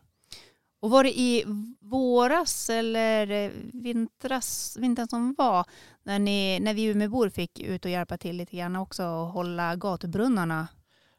Och 0.80 0.90
var 0.90 1.04
det 1.04 1.18
i 1.18 1.44
våras 1.80 2.70
eller 2.70 3.52
vintras, 3.72 4.76
vintern 4.80 5.08
som 5.08 5.34
var 5.38 5.64
när, 6.02 6.18
ni, 6.18 6.60
när 6.60 6.74
vi 6.74 6.84
Umebor 6.84 7.28
fick 7.28 7.60
ut 7.60 7.84
och 7.84 7.90
hjälpa 7.90 8.18
till 8.18 8.36
lite 8.36 8.56
grann 8.56 8.76
också 8.76 9.04
och 9.04 9.26
hålla 9.26 9.76
gatubrunnarna 9.76 10.68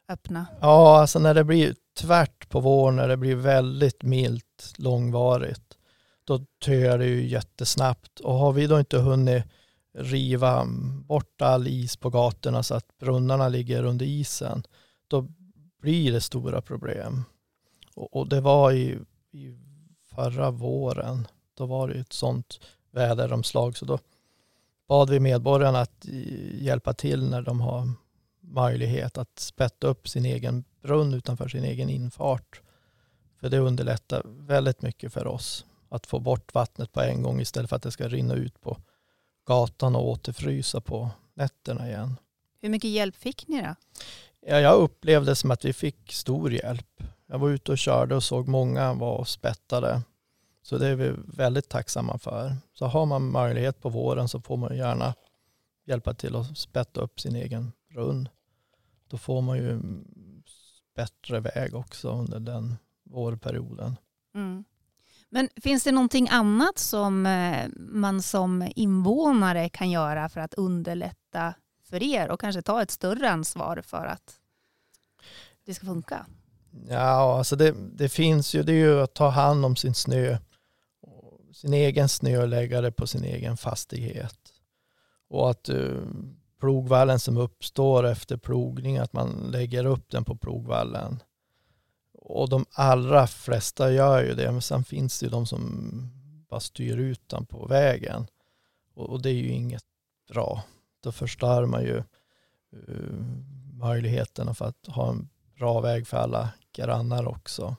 öppna? 0.07 0.45
Ja, 0.61 1.01
alltså 1.01 1.19
när 1.19 1.33
det 1.33 1.43
blir 1.43 1.75
tvärt 1.99 2.49
på 2.49 2.59
våren, 2.59 2.95
när 2.95 3.07
det 3.07 3.17
blir 3.17 3.35
väldigt 3.35 4.03
milt, 4.03 4.73
långvarigt, 4.77 5.77
då 6.23 6.39
töar 6.65 6.97
det 6.97 7.05
ju 7.05 7.27
jättesnabbt. 7.27 8.19
Och 8.19 8.33
har 8.33 8.53
vi 8.53 8.67
då 8.67 8.79
inte 8.79 8.97
hunnit 8.97 9.43
riva 9.97 10.65
bort 11.07 11.41
all 11.41 11.67
is 11.67 11.97
på 11.97 12.09
gatorna 12.09 12.63
så 12.63 12.75
att 12.75 12.97
brunnarna 12.99 13.49
ligger 13.49 13.83
under 13.83 14.05
isen, 14.05 14.63
då 15.07 15.27
blir 15.81 16.11
det 16.11 16.21
stora 16.21 16.61
problem. 16.61 17.23
Och, 17.95 18.15
och 18.15 18.29
det 18.29 18.41
var 18.41 18.71
i, 18.71 18.99
i 19.31 19.57
förra 20.15 20.51
våren, 20.51 21.27
då 21.53 21.65
var 21.65 21.87
det 21.87 21.99
ett 21.99 22.13
sånt 22.13 22.59
väderomslag 22.91 23.77
så 23.77 23.85
då 23.85 23.99
bad 24.87 25.09
vi 25.09 25.19
medborgarna 25.19 25.79
att 25.79 26.05
hjälpa 26.53 26.93
till 26.93 27.29
när 27.29 27.41
de 27.41 27.61
har 27.61 27.91
möjlighet 28.47 29.17
att 29.17 29.39
spätta 29.39 29.88
upp 29.88 30.10
sin 30.10 30.25
egen 30.25 30.63
brunn 30.81 31.13
utanför 31.13 31.47
sin 31.47 31.63
egen 31.63 31.89
infart. 31.89 32.62
För 33.39 33.49
det 33.49 33.60
underlättar 33.60 34.21
väldigt 34.25 34.81
mycket 34.81 35.13
för 35.13 35.27
oss 35.27 35.65
att 35.89 36.07
få 36.07 36.19
bort 36.19 36.53
vattnet 36.53 36.91
på 36.91 37.01
en 37.01 37.23
gång 37.23 37.41
istället 37.41 37.69
för 37.69 37.75
att 37.75 37.83
det 37.83 37.91
ska 37.91 38.07
rinna 38.07 38.33
ut 38.33 38.62
på 38.62 38.77
gatan 39.45 39.95
och 39.95 40.10
återfrysa 40.10 40.81
på 40.81 41.10
nätterna 41.33 41.88
igen. 41.88 42.15
Hur 42.62 42.69
mycket 42.69 42.89
hjälp 42.89 43.15
fick 43.15 43.47
ni 43.47 43.62
då? 43.62 43.75
Ja, 44.41 44.60
jag 44.60 44.75
upplevde 44.75 45.36
som 45.36 45.51
att 45.51 45.65
vi 45.65 45.73
fick 45.73 46.12
stor 46.12 46.53
hjälp. 46.53 47.03
Jag 47.25 47.39
var 47.39 47.49
ute 47.49 47.71
och 47.71 47.77
körde 47.77 48.15
och 48.15 48.23
såg 48.23 48.47
många 48.47 48.93
var 48.93 49.17
och 49.17 49.27
spättade. 49.27 50.01
Så 50.62 50.77
det 50.77 50.88
är 50.88 50.95
vi 50.95 51.13
väldigt 51.27 51.69
tacksamma 51.69 52.17
för. 52.17 52.55
Så 52.73 52.86
har 52.86 53.05
man 53.05 53.31
möjlighet 53.31 53.81
på 53.81 53.89
våren 53.89 54.27
så 54.27 54.41
får 54.41 54.57
man 54.57 54.77
gärna 54.77 55.13
hjälpa 55.86 56.13
till 56.13 56.36
att 56.36 56.57
spätta 56.57 57.01
upp 57.01 57.19
sin 57.19 57.36
egen 57.36 57.71
brunn. 57.89 58.29
Då 59.07 59.17
får 59.17 59.41
man 59.41 59.57
ju 59.57 59.79
bättre 60.95 61.39
väg 61.39 61.75
också 61.75 62.09
under 62.09 62.39
den 62.39 62.75
vårperioden. 63.03 63.95
Mm. 64.35 64.65
Men 65.29 65.49
finns 65.55 65.83
det 65.83 65.91
någonting 65.91 66.29
annat 66.29 66.77
som 66.77 67.25
eh, 67.25 67.67
man 67.77 68.21
som 68.21 68.71
invånare 68.75 69.69
kan 69.69 69.89
göra 69.91 70.29
för 70.29 70.39
att 70.39 70.53
underlätta 70.53 71.53
för 71.83 72.03
er 72.03 72.29
och 72.29 72.39
kanske 72.39 72.61
ta 72.61 72.81
ett 72.81 72.91
större 72.91 73.29
ansvar 73.29 73.81
för 73.85 74.05
att 74.05 74.39
det 75.65 75.73
ska 75.73 75.85
funka? 75.85 76.25
Ja, 76.89 77.37
alltså 77.37 77.55
det, 77.55 77.75
det 77.93 78.09
finns 78.09 78.55
ju, 78.55 78.63
det 78.63 78.71
är 78.71 78.75
ju 78.75 79.01
att 79.01 79.13
ta 79.13 79.29
hand 79.29 79.65
om 79.65 79.75
sin 79.75 79.93
snö, 79.93 80.37
sin 81.53 81.73
egen 81.73 82.09
snö 82.09 82.41
och 82.41 82.47
lägga 82.47 82.81
det 82.81 82.91
på 82.91 83.07
sin 83.07 83.23
egen 83.23 83.57
fastighet. 83.57 84.53
Och 85.29 85.49
att 85.49 85.69
uh, 85.69 86.01
plogvallen 86.59 87.19
som 87.19 87.37
uppstår 87.37 88.05
efter 88.05 88.37
plogning, 88.37 88.97
att 88.97 89.13
man 89.13 89.29
lägger 89.51 89.85
upp 89.85 90.09
den 90.09 90.25
på 90.25 90.35
plogvallen. 90.35 91.23
Och 92.13 92.49
de 92.49 92.65
allra 92.71 93.27
flesta 93.27 93.91
gör 93.91 94.23
ju 94.23 94.33
det, 94.33 94.51
men 94.51 94.61
sen 94.61 94.83
finns 94.83 95.19
det 95.19 95.25
ju 95.25 95.29
de 95.29 95.45
som 95.45 96.01
bara 96.49 96.59
styr 96.59 96.97
ut 96.97 97.29
den 97.29 97.45
på 97.45 97.65
vägen. 97.65 98.27
Och, 98.93 99.09
och 99.09 99.21
det 99.21 99.29
är 99.29 99.33
ju 99.33 99.49
inget 99.49 99.85
bra. 100.29 100.63
Då 100.99 101.11
förstör 101.11 101.65
man 101.65 101.83
ju 101.83 102.03
uh, 102.73 103.25
möjligheterna 103.73 104.53
för 104.53 104.65
att 104.65 104.87
ha 104.87 105.09
en 105.09 105.29
bra 105.55 105.81
väg 105.81 106.07
för 106.07 106.17
alla 106.17 106.49
grannar 106.73 107.27
också. 107.27 107.75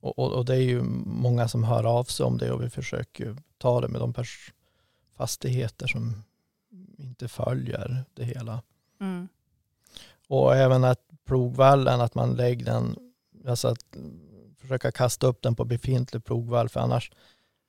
Och, 0.00 0.18
och, 0.18 0.32
och, 0.32 0.44
det 0.44 0.54
är 0.54 0.60
ju 0.60 0.82
många 1.04 1.48
som 1.48 1.64
hör 1.64 1.84
av 1.84 2.04
sig 2.04 2.26
om 2.26 2.38
det 2.38 2.52
och 2.52 2.62
vi 2.62 2.70
försöker 2.70 3.36
ta 3.58 3.80
det 3.80 3.88
med 3.88 4.00
de 4.00 4.14
fastigheter 5.16 5.86
som 5.86 6.22
inte 7.02 7.28
följer 7.28 8.04
det 8.14 8.24
hela. 8.24 8.62
Mm. 9.00 9.28
Och 10.28 10.56
även 10.56 10.84
att 10.84 11.00
plogvallen, 11.24 12.00
att 12.00 12.14
man 12.14 12.34
lägger 12.34 12.64
den, 12.64 12.96
alltså 13.46 13.68
att 13.68 13.96
försöka 14.58 14.92
kasta 14.92 15.26
upp 15.26 15.42
den 15.42 15.54
på 15.54 15.64
befintlig 15.64 16.24
plogvall, 16.24 16.68
för 16.68 16.80
annars 16.80 17.10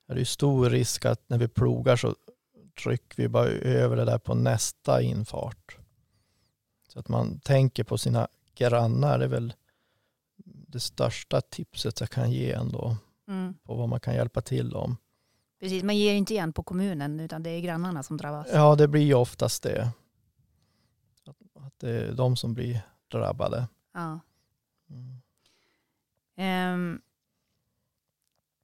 är 0.07 0.15
det 0.15 0.25
stor 0.25 0.69
risk 0.69 1.05
att 1.05 1.29
när 1.29 1.37
vi 1.37 1.47
plogar 1.47 1.95
så 1.95 2.15
trycker 2.83 3.23
vi 3.23 3.29
bara 3.29 3.47
över 3.47 3.95
det 3.95 4.05
där 4.05 4.17
på 4.17 4.35
nästa 4.35 5.01
infart. 5.01 5.77
Så 6.87 6.99
att 6.99 7.09
man 7.09 7.39
tänker 7.39 7.83
på 7.83 7.97
sina 7.97 8.27
grannar, 8.55 9.19
det 9.19 9.25
är 9.25 9.29
väl 9.29 9.53
det 10.45 10.79
största 10.79 11.41
tipset 11.41 11.99
jag 11.99 12.09
kan 12.09 12.31
ge 12.31 12.51
ändå. 12.51 12.97
Mm. 13.27 13.53
På 13.63 13.75
vad 13.75 13.89
man 13.89 13.99
kan 13.99 14.15
hjälpa 14.15 14.41
till 14.41 14.75
om. 14.75 14.97
Precis, 15.63 15.83
man 15.83 15.97
ger 15.97 16.13
inte 16.13 16.33
igen 16.33 16.53
på 16.53 16.63
kommunen 16.63 17.19
utan 17.19 17.43
det 17.43 17.49
är 17.49 17.59
grannarna 17.59 18.03
som 18.03 18.17
drabbas. 18.17 18.47
Ja, 18.53 18.75
det 18.75 18.87
blir 18.87 19.01
ju 19.01 19.13
oftast 19.13 19.63
det. 19.63 19.91
Att, 21.55 21.79
det 21.79 21.89
är 21.89 22.11
de 22.11 22.35
som 22.35 22.53
blir 22.53 22.81
drabbade. 23.07 23.67
Ja. 23.93 24.19
Mm. 26.35 26.73
Um, 26.73 27.01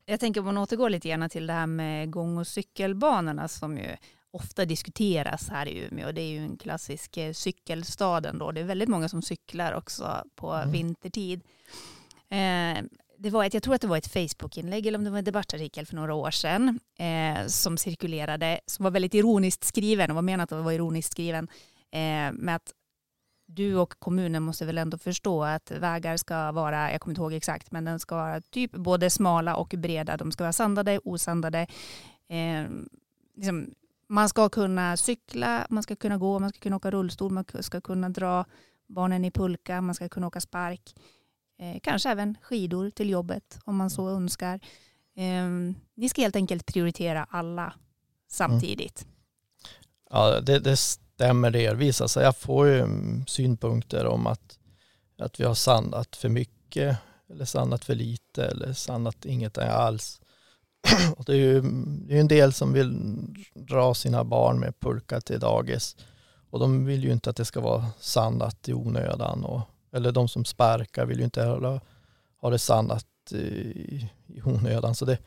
jag 0.06 0.20
tänker 0.20 0.40
om 0.40 0.46
man 0.46 0.58
återgår 0.58 0.90
lite 0.90 1.10
grann 1.10 1.30
till 1.30 1.48
det 1.48 1.54
här 1.54 1.68
med 1.68 2.12
gång 2.12 2.38
och 2.38 2.48
cykelbanorna 2.48 3.48
som 3.48 3.78
ju 3.78 3.96
ofta 4.32 4.66
diskuteras 4.66 5.50
här 5.50 5.66
i 5.66 5.88
Umeå. 5.88 6.12
Det 6.12 6.22
är 6.22 6.30
ju 6.30 6.40
en 6.40 6.58
klassisk 6.58 7.18
eh, 7.18 7.34
cykelstaden 7.34 8.38
då. 8.38 8.52
Det 8.52 8.62
är 8.62 8.66
väldigt 8.66 8.90
många 8.90 9.10
som 9.10 9.22
cyklar 9.22 9.74
också 9.74 10.24
på 10.36 10.54
mm. 10.54 10.72
vintertid. 10.72 11.42
Eh, 12.30 12.84
det 13.22 13.30
var 13.30 13.46
ett, 13.46 13.54
jag 13.54 13.64
tror 13.64 13.76
att 13.76 13.82
det 13.82 13.88
var 13.88 13.98
ett 13.98 14.14
Facebook-inlägg 14.14 14.86
eller 14.86 14.98
om 15.00 15.04
det 15.04 15.10
var 15.10 15.18
en 15.18 15.24
debattartikel 15.24 15.86
för 15.86 15.96
några 15.96 16.14
år 16.14 16.32
sedan 16.32 16.80
eh, 17.00 17.48
som 17.48 17.78
cirkulerade, 17.78 18.60
som 18.66 18.84
var 18.84 18.92
väldigt 18.92 19.14
ironiskt 19.14 19.64
skriven 19.64 20.10
och 20.10 20.16
var 20.16 20.22
menat 20.22 20.52
att 20.52 20.64
vara 20.64 20.74
ironiskt 20.74 21.12
skriven 21.12 21.48
eh, 21.92 22.32
med 22.34 22.56
att 22.56 22.74
du 23.46 23.76
och 23.76 24.00
kommunen 24.00 24.44
måste 24.44 24.66
väl 24.66 24.78
ändå 24.78 24.98
förstå 24.98 25.44
att 25.44 25.72
vägar 25.72 26.18
ska 26.18 26.52
vara, 26.52 26.92
jag 26.92 27.02
kommer 27.02 27.12
inte 27.12 27.22
ihåg 27.22 27.34
exakt, 27.34 27.72
men 27.72 27.86
den 27.86 28.00
ska 28.00 28.16
vara 28.16 28.42
typ 28.42 28.72
både 28.72 29.10
smala 29.10 29.56
och 29.56 29.74
breda. 29.78 30.18
De 30.18 30.32
ska 30.32 30.44
vara 30.44 30.54
sandade, 30.54 31.00
osandade. 31.04 31.68
Eh, 32.28 32.70
liksom, 33.36 33.74
man 34.08 34.30
ska 34.30 34.50
kunna 34.50 34.98
cykla, 34.98 35.68
man 35.70 35.84
ska 35.84 35.96
kunna 35.96 36.18
gå, 36.18 36.40
man 36.40 36.50
ska 36.50 36.60
kunna 36.60 36.76
åka 36.76 36.92
rullstol, 36.92 37.32
man 37.32 37.46
ska 37.60 37.82
kunna 37.82 38.10
dra 38.10 38.46
barnen 38.88 39.26
i 39.26 39.32
pulka, 39.32 39.82
man 39.82 39.96
ska 39.96 40.10
kunna 40.10 40.28
åka 40.28 40.42
spark. 40.42 40.94
Eh, 41.60 41.80
kanske 41.84 42.10
även 42.10 42.38
skidor 42.42 42.90
till 42.90 43.10
jobbet 43.10 43.60
om 43.66 43.76
man 43.76 43.90
så 43.90 44.10
önskar. 44.10 44.60
Eh, 45.16 45.50
ni 45.96 46.10
ska 46.10 46.22
helt 46.22 46.36
enkelt 46.36 46.66
prioritera 46.66 47.28
alla 47.30 47.74
samtidigt. 48.28 49.04
Mm. 49.04 49.16
Ja, 50.10 50.42
det, 50.42 50.60
det 50.60 50.78
stämmer 50.78 51.52
delvis. 51.52 52.02
Alltså 52.02 52.22
jag 52.22 52.38
får 52.38 52.68
ju 52.68 52.88
synpunkter 53.28 54.06
om 54.06 54.28
att, 54.28 54.60
att 55.18 55.40
vi 55.40 55.44
har 55.44 55.54
sandat 55.54 56.16
för 56.16 56.30
mycket 56.30 56.98
eller 57.30 57.46
sandat 57.46 57.86
för 57.86 57.96
lite 57.96 58.46
eller 58.46 58.74
sandat 58.74 59.26
inget 59.26 59.58
alls. 59.58 60.22
Och 61.18 61.26
det 61.26 61.32
är 61.34 61.38
ju 61.38 61.62
det 62.08 62.16
är 62.16 62.20
en 62.20 62.28
del 62.28 62.54
som 62.54 62.74
vill 62.74 62.98
dra 63.54 63.94
sina 63.94 64.24
barn 64.24 64.60
med 64.60 64.80
pulka 64.80 65.22
till 65.22 65.40
dagis 65.40 65.96
och 66.50 66.60
de 66.60 66.86
vill 66.86 67.04
ju 67.04 67.12
inte 67.12 67.30
att 67.30 67.36
det 67.36 67.46
ska 67.46 67.62
vara 67.62 67.86
sandat 68.00 68.70
i 68.70 68.74
onödan. 68.74 69.44
Och, 69.44 69.62
eller 69.92 70.12
de 70.12 70.28
som 70.28 70.46
sparkar 70.46 71.06
vill 71.06 71.18
ju 71.18 71.24
inte 71.24 71.44
heller 71.44 71.82
ha 72.42 72.50
det 72.50 72.60
sannat 72.60 73.06
i, 73.32 74.10
i 74.28 74.42
onödan. 74.46 74.96
Så 74.96 75.06
det, 75.06 75.18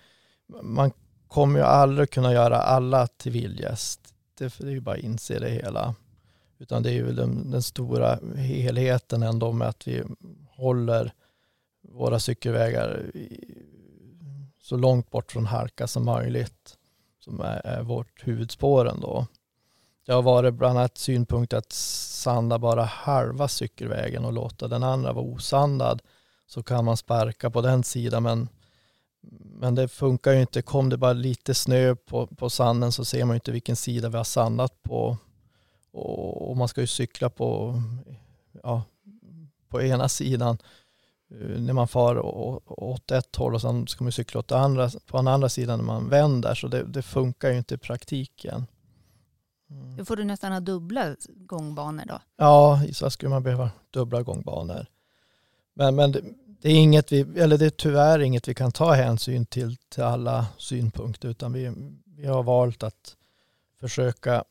man 0.62 0.92
kommer 1.28 1.58
ju 1.58 1.64
aldrig 1.64 2.10
kunna 2.10 2.32
göra 2.32 2.56
alla 2.56 3.06
till 3.06 3.32
viljes. 3.32 4.00
Det, 4.38 4.58
det 4.58 4.66
är 4.66 4.70
ju 4.70 4.80
bara 4.80 4.96
att 4.96 5.02
inse 5.02 5.38
det 5.38 5.50
hela. 5.50 5.94
Utan 6.58 6.82
det 6.82 6.90
är 6.90 6.94
ju 6.94 7.12
den, 7.12 7.50
den 7.50 7.62
stora 7.62 8.18
helheten 8.36 9.22
ändå 9.22 9.52
med 9.52 9.68
att 9.68 9.88
vi 9.88 10.02
håller 10.50 11.12
våra 11.88 12.18
cykelvägar 12.18 13.10
så 14.62 14.76
långt 14.76 15.10
bort 15.10 15.32
från 15.32 15.46
halka 15.46 15.86
som 15.86 16.04
möjligt. 16.04 16.78
Som 17.18 17.40
är, 17.40 17.66
är 17.66 17.82
vårt 17.82 18.26
huvudspår 18.26 18.88
ändå. 18.88 19.26
Det 20.06 20.12
har 20.12 20.22
varit 20.22 20.54
bland 20.54 20.78
annat 20.78 20.98
synpunkt 20.98 21.52
att 21.52 21.72
sanda 21.72 22.58
bara 22.58 22.84
halva 22.84 23.48
cykelvägen 23.48 24.24
och 24.24 24.32
låta 24.32 24.68
den 24.68 24.82
andra 24.82 25.12
vara 25.12 25.24
osandad. 25.24 26.02
Så 26.46 26.62
kan 26.62 26.84
man 26.84 26.96
sparka 26.96 27.50
på 27.50 27.60
den 27.60 27.84
sidan 27.84 28.22
men 28.22 28.48
Men 29.60 29.74
det 29.74 29.88
funkar 29.88 30.32
ju 30.32 30.40
inte. 30.40 30.62
Kom 30.62 30.88
det 30.88 30.96
bara 30.96 31.12
lite 31.12 31.54
snö 31.54 31.94
på, 31.94 32.26
på 32.26 32.50
sanden 32.50 32.92
så 32.92 33.04
ser 33.04 33.24
man 33.24 33.34
ju 33.34 33.36
inte 33.36 33.52
vilken 33.52 33.76
sida 33.76 34.08
vi 34.08 34.16
har 34.16 34.24
sandat 34.24 34.82
på. 34.82 35.16
Och, 35.92 36.50
och 36.50 36.56
man 36.56 36.68
ska 36.68 36.80
ju 36.80 36.86
cykla 36.86 37.30
på, 37.30 37.82
ja, 38.62 38.82
på 39.68 39.82
ena 39.82 40.08
sidan 40.08 40.58
eh, 41.30 41.60
när 41.60 41.72
man 41.72 41.88
far 41.88 42.18
åt 42.82 43.10
ett 43.10 43.36
håll 43.36 43.54
och 43.54 43.60
sen 43.60 43.86
ska 43.86 44.04
man 44.04 44.12
cykla 44.12 44.40
åt 44.40 44.52
andra, 44.52 44.90
på 45.06 45.16
den 45.16 45.28
andra 45.28 45.48
sidan 45.48 45.78
när 45.78 45.86
man 45.86 46.08
vänder. 46.08 46.54
Så 46.54 46.68
det, 46.68 46.84
det 46.84 47.02
funkar 47.02 47.50
ju 47.50 47.58
inte 47.58 47.74
i 47.74 47.78
praktiken. 47.78 48.66
Mm. 49.72 49.96
Då 49.96 50.04
får 50.04 50.16
du 50.16 50.24
nästan 50.24 50.52
ha 50.52 50.60
dubbla 50.60 51.16
gångbanor 51.28 52.04
då? 52.08 52.20
Ja, 52.36 52.82
så 52.92 53.10
skulle 53.10 53.30
man 53.30 53.42
behöva 53.42 53.70
dubbla 53.90 54.22
gångbanor. 54.22 54.86
Men, 55.74 55.94
men 55.94 56.12
det, 56.12 56.20
det, 56.60 56.68
är 56.68 56.74
inget 56.74 57.12
vi, 57.12 57.20
eller 57.20 57.58
det 57.58 57.66
är 57.66 57.70
tyvärr 57.70 58.18
inget 58.18 58.48
vi 58.48 58.54
kan 58.54 58.72
ta 58.72 58.92
hänsyn 58.92 59.46
till 59.46 59.76
till 59.76 60.02
alla 60.02 60.46
synpunkter 60.58 61.28
utan 61.28 61.52
vi, 61.52 61.72
vi 62.04 62.26
har 62.26 62.42
valt 62.42 62.82
att 62.82 63.16
försöka 63.80 64.44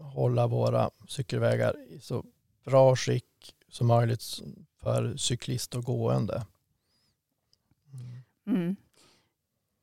hålla 0.00 0.46
våra 0.46 0.90
cykelvägar 1.08 1.76
i 1.88 2.00
så 2.00 2.24
bra 2.64 2.96
skick 2.96 3.54
som 3.68 3.86
möjligt 3.86 4.40
för 4.80 5.16
cyklist 5.16 5.74
och 5.74 5.84
gående. 5.84 6.46
Mm. 8.46 8.76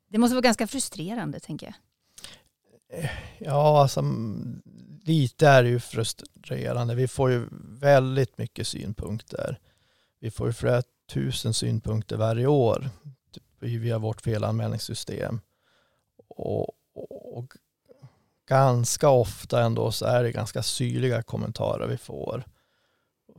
Det 0.07 0.17
måste 0.17 0.35
vara 0.35 0.41
ganska 0.41 0.67
frustrerande 0.67 1.39
tänker 1.39 1.65
jag. 1.67 1.75
Ja, 3.37 3.81
alltså, 3.81 4.01
lite 5.07 5.47
är 5.47 5.63
det 5.63 5.69
ju 5.69 5.79
frustrerande. 5.79 6.95
Vi 6.95 7.07
får 7.07 7.31
ju 7.31 7.47
väldigt 7.79 8.37
mycket 8.37 8.67
synpunkter. 8.67 9.59
Vi 10.19 10.31
får 10.31 10.47
ju 10.47 10.53
flera 10.53 10.83
tusen 11.09 11.53
synpunkter 11.53 12.17
varje 12.17 12.47
år 12.47 12.89
typ 13.31 13.43
via 13.59 13.97
vårt 13.97 14.21
felanmälningssystem. 14.21 15.41
Och, 16.27 16.69
och, 16.93 17.37
och 17.37 17.53
ganska 18.47 19.09
ofta 19.09 19.63
ändå 19.63 19.91
så 19.91 20.05
är 20.05 20.23
det 20.23 20.31
ganska 20.31 20.63
syrliga 20.63 21.23
kommentarer 21.23 21.87
vi 21.87 21.97
får. 21.97 22.43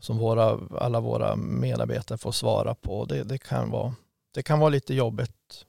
Som 0.00 0.18
våra, 0.18 0.60
alla 0.78 1.00
våra 1.00 1.36
medarbetare 1.36 2.18
får 2.18 2.32
svara 2.32 2.74
på. 2.74 3.04
Det, 3.04 3.22
det, 3.22 3.38
kan, 3.38 3.70
vara, 3.70 3.94
det 4.34 4.42
kan 4.42 4.58
vara 4.58 4.70
lite 4.70 4.94
jobbigt 4.94 5.66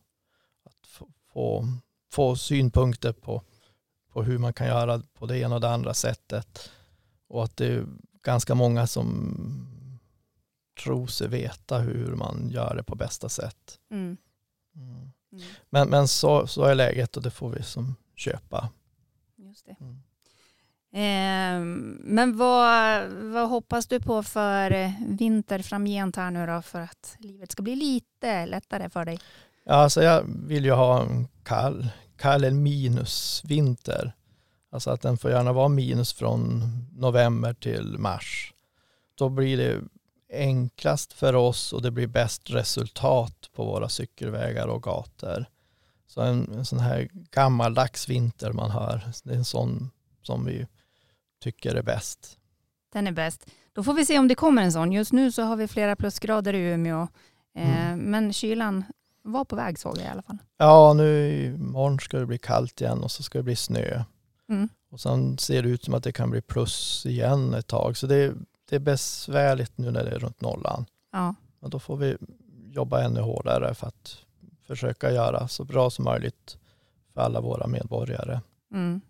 att 0.63 0.87
få, 0.87 1.07
få, 1.33 1.67
få 2.11 2.35
synpunkter 2.35 3.11
på 3.11 3.43
på 4.13 4.23
hur 4.23 4.37
man 4.37 4.53
kan 4.53 4.67
göra 4.67 5.01
på 5.13 5.25
det 5.25 5.37
ena 5.37 5.55
och 5.55 5.61
det 5.61 5.69
andra 5.69 5.93
sättet. 5.93 6.69
Och 7.27 7.43
att 7.43 7.57
det 7.57 7.67
är 7.67 7.85
ganska 8.23 8.55
många 8.55 8.87
som 8.87 9.35
tror 10.83 11.07
sig 11.07 11.27
veta 11.27 11.77
hur 11.77 12.15
man 12.15 12.49
gör 12.49 12.75
det 12.75 12.83
på 12.83 12.95
bästa 12.95 13.29
sätt. 13.29 13.79
Mm. 13.91 14.17
Mm. 14.75 15.11
Mm. 15.31 15.43
Men, 15.69 15.89
men 15.89 16.07
så, 16.07 16.47
så 16.47 16.63
är 16.63 16.75
läget 16.75 17.17
och 17.17 17.23
det 17.23 17.31
får 17.31 17.49
vi 17.49 17.63
som 17.63 17.95
köpa. 18.15 18.69
Just 19.35 19.65
det. 19.65 19.75
Eh, 20.91 21.59
men 21.99 22.37
vad, 22.37 23.07
vad 23.11 23.49
hoppas 23.49 23.87
du 23.87 23.99
på 23.99 24.23
för 24.23 24.93
vinter 25.07 25.59
framgent 25.59 26.15
här 26.15 26.31
nu 26.31 26.45
då 26.45 26.61
för 26.61 26.81
att 26.81 27.15
livet 27.19 27.51
ska 27.51 27.63
bli 27.63 27.75
lite 27.75 28.45
lättare 28.45 28.89
för 28.89 29.05
dig? 29.05 29.19
Ja, 29.63 29.73
alltså 29.73 30.03
jag 30.03 30.23
vill 30.27 30.65
ju 30.65 30.71
ha 30.71 31.01
en 31.01 31.27
kall, 31.49 31.89
kall 32.17 32.43
eller 32.43 32.57
minusvinter. 32.57 34.15
Alltså 34.71 34.89
att 34.89 35.01
den 35.01 35.17
får 35.17 35.31
gärna 35.31 35.53
vara 35.53 35.67
minus 35.67 36.13
från 36.13 36.63
november 36.91 37.53
till 37.53 37.97
mars. 37.97 38.53
Då 39.15 39.29
blir 39.29 39.57
det 39.57 39.81
enklast 40.33 41.13
för 41.13 41.35
oss 41.35 41.73
och 41.73 41.81
det 41.81 41.91
blir 41.91 42.07
bäst 42.07 42.49
resultat 42.49 43.49
på 43.53 43.65
våra 43.65 43.89
cykelvägar 43.89 44.67
och 44.67 44.83
gator. 44.83 45.45
Så 46.07 46.21
en, 46.21 46.51
en 46.53 46.65
sån 46.65 46.79
här 46.79 47.09
gammaldags 47.13 48.09
vinter 48.09 48.53
man 48.53 48.71
har, 48.71 49.01
det 49.23 49.33
är 49.33 49.37
en 49.37 49.45
sån 49.45 49.91
som 50.21 50.45
vi 50.45 50.67
tycker 51.43 51.75
är 51.75 51.83
bäst. 51.83 52.37
Den 52.93 53.07
är 53.07 53.11
bäst. 53.11 53.45
Då 53.73 53.83
får 53.83 53.93
vi 53.93 54.05
se 54.05 54.19
om 54.19 54.27
det 54.27 54.35
kommer 54.35 54.61
en 54.61 54.71
sån. 54.71 54.91
Just 54.91 55.13
nu 55.13 55.31
så 55.31 55.41
har 55.41 55.55
vi 55.55 55.67
flera 55.67 55.95
plusgrader 55.95 56.53
i 56.53 56.59
Umeå. 56.59 57.07
Eh, 57.55 57.89
mm. 57.91 57.99
Men 57.99 58.33
kylan 58.33 58.83
var 59.21 59.45
på 59.45 59.55
väg 59.55 59.79
såg 59.79 59.97
jag 59.97 60.05
i 60.05 60.07
alla 60.07 60.21
fall. 60.21 60.37
Ja, 60.57 60.93
nu 60.93 61.45
imorgon 61.45 61.99
ska 61.99 62.19
det 62.19 62.25
bli 62.25 62.37
kallt 62.37 62.81
igen 62.81 63.03
och 63.03 63.11
så 63.11 63.23
ska 63.23 63.39
det 63.39 63.43
bli 63.43 63.55
snö. 63.55 64.03
Mm. 64.49 64.69
Och 64.91 64.99
sen 64.99 65.37
ser 65.37 65.63
det 65.63 65.69
ut 65.69 65.83
som 65.83 65.93
att 65.93 66.03
det 66.03 66.11
kan 66.11 66.31
bli 66.31 66.41
plus 66.41 67.05
igen 67.05 67.53
ett 67.53 67.67
tag. 67.67 67.97
Så 67.97 68.07
det, 68.07 68.33
det 68.69 68.75
är 68.75 68.79
besvärligt 68.79 69.77
nu 69.77 69.91
när 69.91 70.03
det 70.03 70.11
är 70.11 70.19
runt 70.19 70.41
nollan. 70.41 70.85
Ja. 71.11 71.35
Och 71.59 71.69
då 71.69 71.79
får 71.79 71.97
vi 71.97 72.17
jobba 72.71 73.01
ännu 73.01 73.19
hårdare 73.19 73.73
för 73.73 73.87
att 73.87 74.17
försöka 74.67 75.11
göra 75.11 75.47
så 75.47 75.63
bra 75.63 75.89
som 75.89 76.05
möjligt 76.05 76.57
för 77.13 77.21
alla 77.21 77.41
våra 77.41 77.67
medborgare. 77.67 78.41
Mm. 78.73 79.01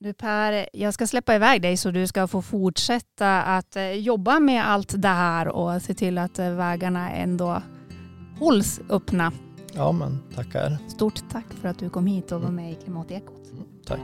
Du 0.00 0.12
Per, 0.12 0.68
jag 0.72 0.94
ska 0.94 1.06
släppa 1.06 1.34
iväg 1.34 1.62
dig 1.62 1.76
så 1.76 1.90
du 1.90 2.06
ska 2.06 2.26
få 2.26 2.42
fortsätta 2.42 3.42
att 3.42 3.76
eh, 3.76 3.92
jobba 3.92 4.40
med 4.40 4.68
allt 4.68 5.02
det 5.02 5.08
här 5.08 5.48
och 5.48 5.82
se 5.82 5.94
till 5.94 6.18
att 6.18 6.38
eh, 6.38 6.50
vägarna 6.50 7.10
ändå 7.10 7.62
hålls 8.38 8.80
öppna. 8.88 9.32
Ja, 9.74 9.92
men 9.92 10.18
tackar. 10.34 10.78
Stort 10.88 11.22
tack 11.30 11.46
för 11.60 11.68
att 11.68 11.78
du 11.78 11.90
kom 11.90 12.06
hit 12.06 12.32
och 12.32 12.40
var 12.40 12.50
med 12.50 12.72
i 12.72 12.74
Klimatekot. 12.74 13.52
Mm, 13.52 13.64
tack. 13.86 14.00